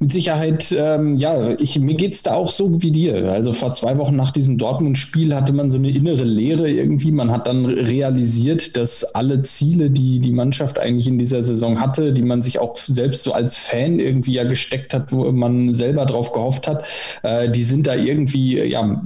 mit 0.00 0.12
Sicherheit, 0.12 0.74
ähm, 0.76 1.18
ja, 1.18 1.50
ich, 1.60 1.78
mir 1.78 1.94
geht's 1.94 2.22
da 2.22 2.32
auch 2.32 2.50
so 2.50 2.82
wie 2.82 2.90
dir. 2.90 3.30
Also 3.30 3.52
vor 3.52 3.74
zwei 3.74 3.98
Wochen 3.98 4.16
nach 4.16 4.30
diesem 4.30 4.56
Dortmund-Spiel 4.56 5.34
hatte 5.34 5.52
man 5.52 5.70
so 5.70 5.76
eine 5.76 5.90
innere 5.90 6.24
Leere 6.24 6.70
irgendwie. 6.70 7.12
Man 7.12 7.30
hat 7.30 7.46
dann 7.46 7.66
realisiert, 7.66 8.78
dass 8.78 9.04
alle 9.04 9.42
Ziele, 9.42 9.90
die 9.90 10.20
die 10.20 10.32
Mannschaft 10.32 10.78
eigentlich 10.78 11.06
in 11.06 11.18
dieser 11.18 11.42
Saison 11.42 11.80
hatte, 11.80 12.14
die 12.14 12.22
man 12.22 12.40
sich 12.40 12.58
auch 12.58 12.78
selbst 12.78 13.24
so 13.24 13.32
als 13.32 13.56
Fan 13.56 14.00
irgendwie 14.00 14.32
ja 14.32 14.44
gesteckt 14.44 14.94
hat, 14.94 15.12
wo 15.12 15.30
man 15.32 15.74
selber 15.74 16.06
drauf 16.06 16.32
gehofft 16.32 16.66
hat, 16.66 16.86
äh, 17.22 17.50
die 17.50 17.62
sind 17.62 17.86
da 17.86 17.94
irgendwie 17.94 18.58
ja, 18.58 19.02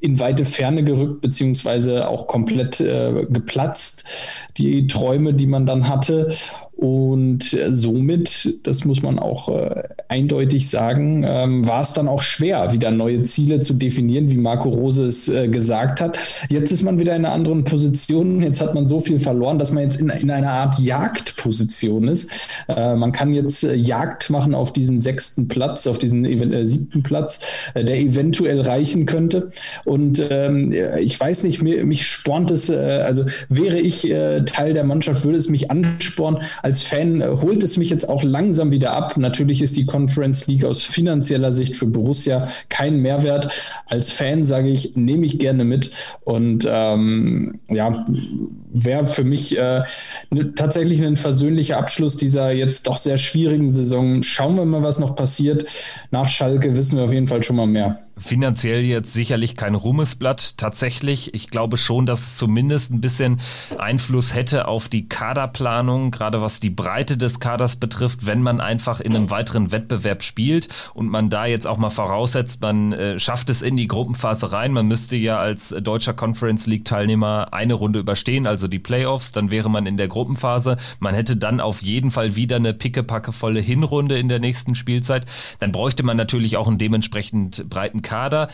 in 0.00 0.18
weite 0.18 0.44
Ferne 0.44 0.82
gerückt, 0.82 1.20
beziehungsweise 1.20 2.08
auch 2.08 2.26
komplett 2.26 2.80
äh, 2.80 3.24
geplatzt, 3.30 4.04
die 4.56 4.88
Träume, 4.88 5.32
die 5.34 5.46
man 5.46 5.64
dann 5.64 5.88
hatte. 5.88 6.26
Und 6.78 7.58
somit, 7.70 8.60
das 8.62 8.84
muss 8.84 9.02
man 9.02 9.18
auch 9.18 9.48
äh, 9.48 9.82
eindeutig 10.06 10.70
sagen, 10.70 11.24
ähm, 11.26 11.66
war 11.66 11.82
es 11.82 11.92
dann 11.92 12.06
auch 12.06 12.22
schwer, 12.22 12.72
wieder 12.72 12.92
neue 12.92 13.24
Ziele 13.24 13.60
zu 13.60 13.74
definieren, 13.74 14.30
wie 14.30 14.36
Marco 14.36 14.68
Rose 14.68 15.04
es 15.06 15.28
äh, 15.28 15.48
gesagt 15.48 16.00
hat. 16.00 16.20
Jetzt 16.48 16.70
ist 16.70 16.84
man 16.84 17.00
wieder 17.00 17.16
in 17.16 17.24
einer 17.24 17.34
anderen 17.34 17.64
Position. 17.64 18.44
Jetzt 18.44 18.60
hat 18.60 18.76
man 18.76 18.86
so 18.86 19.00
viel 19.00 19.18
verloren, 19.18 19.58
dass 19.58 19.72
man 19.72 19.82
jetzt 19.82 20.00
in, 20.00 20.08
in 20.08 20.30
einer 20.30 20.52
Art 20.52 20.78
Jagdposition 20.78 22.06
ist. 22.06 22.30
Äh, 22.68 22.94
man 22.94 23.10
kann 23.10 23.32
jetzt 23.32 23.64
äh, 23.64 23.74
Jagd 23.74 24.30
machen 24.30 24.54
auf 24.54 24.72
diesen 24.72 25.00
sechsten 25.00 25.48
Platz, 25.48 25.88
auf 25.88 25.98
diesen 25.98 26.24
äh, 26.24 26.64
siebten 26.64 27.02
Platz, 27.02 27.40
äh, 27.74 27.84
der 27.84 27.98
eventuell 27.98 28.60
reichen 28.60 29.04
könnte. 29.04 29.50
Und 29.84 30.22
ähm, 30.30 30.72
ich 31.00 31.18
weiß 31.18 31.42
nicht, 31.42 31.60
mir, 31.60 31.84
mich 31.84 32.06
spornt 32.06 32.52
es, 32.52 32.70
also 32.70 33.24
wäre 33.48 33.80
ich 33.80 34.02
Teil 34.46 34.74
der 34.74 34.84
Mannschaft, 34.84 35.24
würde 35.24 35.38
es 35.38 35.48
mich 35.48 35.70
anspornen, 35.70 36.42
als 36.68 36.82
Fan 36.82 37.22
äh, 37.22 37.28
holt 37.40 37.64
es 37.64 37.78
mich 37.78 37.88
jetzt 37.88 38.06
auch 38.06 38.22
langsam 38.22 38.72
wieder 38.72 38.92
ab. 38.92 39.16
Natürlich 39.16 39.62
ist 39.62 39.78
die 39.78 39.86
Conference 39.86 40.46
League 40.48 40.66
aus 40.66 40.82
finanzieller 40.82 41.54
Sicht 41.54 41.76
für 41.76 41.86
Borussia 41.86 42.46
kein 42.68 43.00
Mehrwert. 43.00 43.50
Als 43.86 44.10
Fan 44.10 44.44
sage 44.44 44.68
ich, 44.68 44.94
nehme 44.94 45.24
ich 45.24 45.38
gerne 45.38 45.64
mit 45.64 45.90
und 46.24 46.68
ähm, 46.70 47.60
ja, 47.70 48.04
wäre 48.70 49.06
für 49.06 49.24
mich 49.24 49.56
äh, 49.56 49.82
ne, 50.30 50.52
tatsächlich 50.54 51.02
ein 51.02 51.16
versöhnlicher 51.16 51.78
Abschluss 51.78 52.18
dieser 52.18 52.50
jetzt 52.50 52.86
doch 52.86 52.98
sehr 52.98 53.16
schwierigen 53.16 53.70
Saison. 53.70 54.22
Schauen 54.22 54.56
wir 54.56 54.66
mal, 54.66 54.82
was 54.82 54.98
noch 54.98 55.16
passiert. 55.16 55.64
Nach 56.10 56.28
Schalke 56.28 56.76
wissen 56.76 56.98
wir 56.98 57.06
auf 57.06 57.12
jeden 57.14 57.28
Fall 57.28 57.42
schon 57.42 57.56
mal 57.56 57.66
mehr. 57.66 58.07
Finanziell 58.18 58.84
jetzt 58.84 59.12
sicherlich 59.12 59.56
kein 59.56 59.74
Ruhmesblatt 59.74 60.58
tatsächlich. 60.58 61.34
Ich 61.34 61.48
glaube 61.48 61.76
schon, 61.76 62.06
dass 62.06 62.20
es 62.20 62.36
zumindest 62.36 62.92
ein 62.92 63.00
bisschen 63.00 63.40
Einfluss 63.78 64.34
hätte 64.34 64.68
auf 64.68 64.88
die 64.88 65.08
Kaderplanung, 65.08 66.10
gerade 66.10 66.40
was 66.40 66.60
die 66.60 66.70
Breite 66.70 67.16
des 67.16 67.40
Kaders 67.40 67.76
betrifft, 67.76 68.26
wenn 68.26 68.42
man 68.42 68.60
einfach 68.60 69.00
in 69.00 69.14
einem 69.14 69.30
weiteren 69.30 69.72
Wettbewerb 69.72 70.22
spielt 70.22 70.68
und 70.94 71.08
man 71.08 71.30
da 71.30 71.46
jetzt 71.46 71.66
auch 71.66 71.78
mal 71.78 71.90
voraussetzt, 71.90 72.60
man 72.60 72.92
äh, 72.92 73.18
schafft 73.18 73.50
es 73.50 73.62
in 73.62 73.76
die 73.76 73.88
Gruppenphase 73.88 74.52
rein. 74.52 74.72
Man 74.72 74.86
müsste 74.86 75.16
ja 75.16 75.38
als 75.38 75.74
deutscher 75.80 76.14
Conference 76.14 76.66
League 76.66 76.84
Teilnehmer 76.84 77.48
eine 77.52 77.74
Runde 77.74 77.98
überstehen, 77.98 78.46
also 78.46 78.68
die 78.68 78.78
Playoffs, 78.78 79.32
dann 79.32 79.50
wäre 79.50 79.70
man 79.70 79.86
in 79.86 79.96
der 79.96 80.08
Gruppenphase. 80.08 80.76
Man 81.00 81.14
hätte 81.14 81.36
dann 81.36 81.60
auf 81.60 81.82
jeden 81.82 82.10
Fall 82.10 82.36
wieder 82.36 82.56
eine 82.56 82.74
pickepackevolle 82.74 83.60
Hinrunde 83.60 84.18
in 84.18 84.28
der 84.28 84.38
nächsten 84.38 84.74
Spielzeit. 84.74 85.26
Dann 85.60 85.72
bräuchte 85.72 86.02
man 86.02 86.16
natürlich 86.16 86.56
auch 86.56 86.68
einen 86.68 86.78
dementsprechend 86.78 87.68
breiten 87.68 88.02
Kader. 88.08 88.48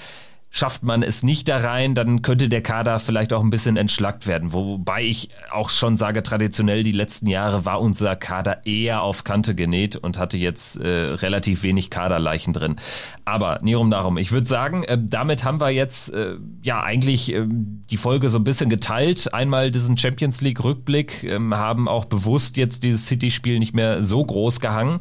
Schafft 0.57 0.85
man 0.85 1.03
es 1.03 1.25
nicht 1.25 1.49
da 1.49 1.57
rein, 1.57 1.97
dann 1.97 2.23
könnte 2.23 2.49
der 2.49 2.63
Kader 2.63 3.01
vielleicht 3.01 3.33
auch 3.33 3.43
ein 3.43 3.51
bisschen 3.51 3.77
entschlackt 3.77 4.29
werden. 4.29 4.53
Wobei 4.53 5.03
ich 5.03 5.31
auch 5.51 5.69
schon 5.69 5.97
sage, 5.97 6.23
traditionell 6.23 6.85
die 6.85 6.93
letzten 6.93 7.27
Jahre 7.27 7.65
war 7.65 7.81
unser 7.81 8.15
Kader 8.15 8.65
eher 8.65 9.03
auf 9.03 9.25
Kante 9.25 9.57
genäht 9.57 9.97
und 9.97 10.17
hatte 10.17 10.39
jetzt 10.39 10.77
äh, 10.77 10.87
relativ 10.87 11.65
wenig 11.65 11.91
Kaderleichen 11.91 12.53
drin. 12.53 12.77
Aber 13.25 13.59
Nirum 13.63 13.91
darum. 13.91 14.17
Ich 14.17 14.31
würde 14.31 14.47
sagen, 14.47 14.85
äh, 14.85 14.97
damit 14.97 15.43
haben 15.43 15.59
wir 15.59 15.71
jetzt 15.71 16.15
äh, 16.15 16.37
ja 16.63 16.85
eigentlich 16.85 17.33
äh, 17.33 17.47
die 17.49 17.97
Folge 17.97 18.29
so 18.29 18.39
ein 18.39 18.45
bisschen 18.45 18.71
geteilt. 18.71 19.35
Einmal 19.35 19.73
diesen 19.73 19.97
Champions 19.97 20.41
League 20.41 20.63
Rückblick, 20.63 21.25
ähm, 21.25 21.53
haben 21.57 21.89
auch 21.89 22.05
bewusst 22.05 22.57
jetzt 22.57 22.85
dieses 22.85 23.09
City-Spiel 23.09 23.59
nicht 23.59 23.75
mehr 23.75 24.05
so 24.05 24.25
groß 24.25 24.61
gehangen, 24.61 25.01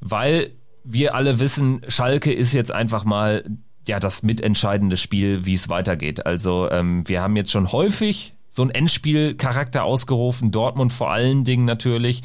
weil 0.00 0.50
wir 0.84 1.14
alle 1.14 1.40
wissen, 1.40 1.80
Schalke 1.88 2.30
ist 2.30 2.52
jetzt 2.52 2.70
einfach 2.70 3.04
mal 3.04 3.44
ja 3.88 4.00
das 4.00 4.22
mitentscheidende 4.22 4.96
Spiel, 4.96 5.44
wie 5.46 5.54
es 5.54 5.68
weitergeht. 5.68 6.26
Also 6.26 6.70
ähm, 6.70 7.06
wir 7.08 7.22
haben 7.22 7.36
jetzt 7.36 7.50
schon 7.50 7.72
häufig 7.72 8.34
so 8.48 8.62
einen 8.62 8.70
Endspielcharakter 8.70 9.84
ausgerufen, 9.84 10.50
Dortmund 10.50 10.92
vor 10.92 11.10
allen 11.10 11.44
Dingen 11.44 11.64
natürlich. 11.64 12.22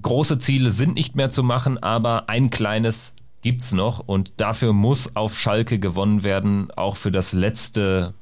Große 0.00 0.38
Ziele 0.38 0.70
sind 0.70 0.94
nicht 0.94 1.16
mehr 1.16 1.30
zu 1.30 1.42
machen, 1.42 1.82
aber 1.82 2.28
ein 2.28 2.48
kleines 2.48 3.12
gibt's 3.42 3.72
noch 3.72 3.98
und 3.98 4.40
dafür 4.40 4.72
muss 4.72 5.14
auf 5.14 5.38
Schalke 5.38 5.78
gewonnen 5.78 6.22
werden, 6.22 6.70
auch 6.70 6.96
für 6.96 7.10
das 7.10 7.32
letzte 7.32 8.14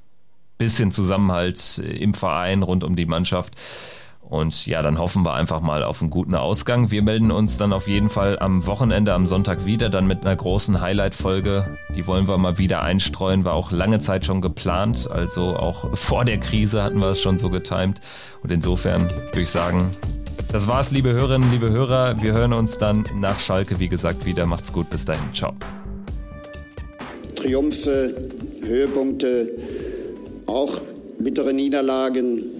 bisschen 0.58 0.90
Zusammenhalt 0.90 1.78
im 1.78 2.14
Verein 2.14 2.62
rund 2.62 2.84
um 2.84 2.96
die 2.96 3.06
Mannschaft. 3.06 3.54
Und 4.30 4.64
ja, 4.66 4.80
dann 4.80 5.00
hoffen 5.00 5.24
wir 5.24 5.34
einfach 5.34 5.60
mal 5.60 5.82
auf 5.82 6.00
einen 6.00 6.10
guten 6.10 6.36
Ausgang. 6.36 6.92
Wir 6.92 7.02
melden 7.02 7.32
uns 7.32 7.58
dann 7.58 7.72
auf 7.72 7.88
jeden 7.88 8.08
Fall 8.08 8.38
am 8.38 8.64
Wochenende, 8.64 9.12
am 9.12 9.26
Sonntag 9.26 9.66
wieder, 9.66 9.90
dann 9.90 10.06
mit 10.06 10.20
einer 10.20 10.36
großen 10.36 10.80
Highlight-Folge. 10.80 11.76
Die 11.96 12.06
wollen 12.06 12.28
wir 12.28 12.38
mal 12.38 12.56
wieder 12.56 12.80
einstreuen, 12.80 13.44
war 13.44 13.54
auch 13.54 13.72
lange 13.72 13.98
Zeit 13.98 14.24
schon 14.24 14.40
geplant. 14.40 15.10
Also 15.10 15.56
auch 15.56 15.96
vor 15.96 16.24
der 16.24 16.38
Krise 16.38 16.84
hatten 16.84 17.00
wir 17.00 17.08
es 17.08 17.20
schon 17.20 17.38
so 17.38 17.50
getimt. 17.50 18.00
Und 18.44 18.52
insofern 18.52 19.02
würde 19.10 19.40
ich 19.40 19.50
sagen, 19.50 19.90
das 20.52 20.68
war's, 20.68 20.92
liebe 20.92 21.12
Hörerinnen, 21.12 21.50
liebe 21.50 21.70
Hörer. 21.70 22.22
Wir 22.22 22.32
hören 22.32 22.52
uns 22.52 22.78
dann 22.78 23.04
nach 23.16 23.40
Schalke, 23.40 23.80
wie 23.80 23.88
gesagt, 23.88 24.24
wieder. 24.26 24.46
Macht's 24.46 24.72
gut, 24.72 24.88
bis 24.90 25.04
dahin. 25.04 25.24
Ciao. 25.34 25.54
Triumphe, 27.34 28.14
Höhepunkte, 28.64 29.50
auch 30.46 30.80
bittere 31.18 31.52
Niederlagen 31.52 32.59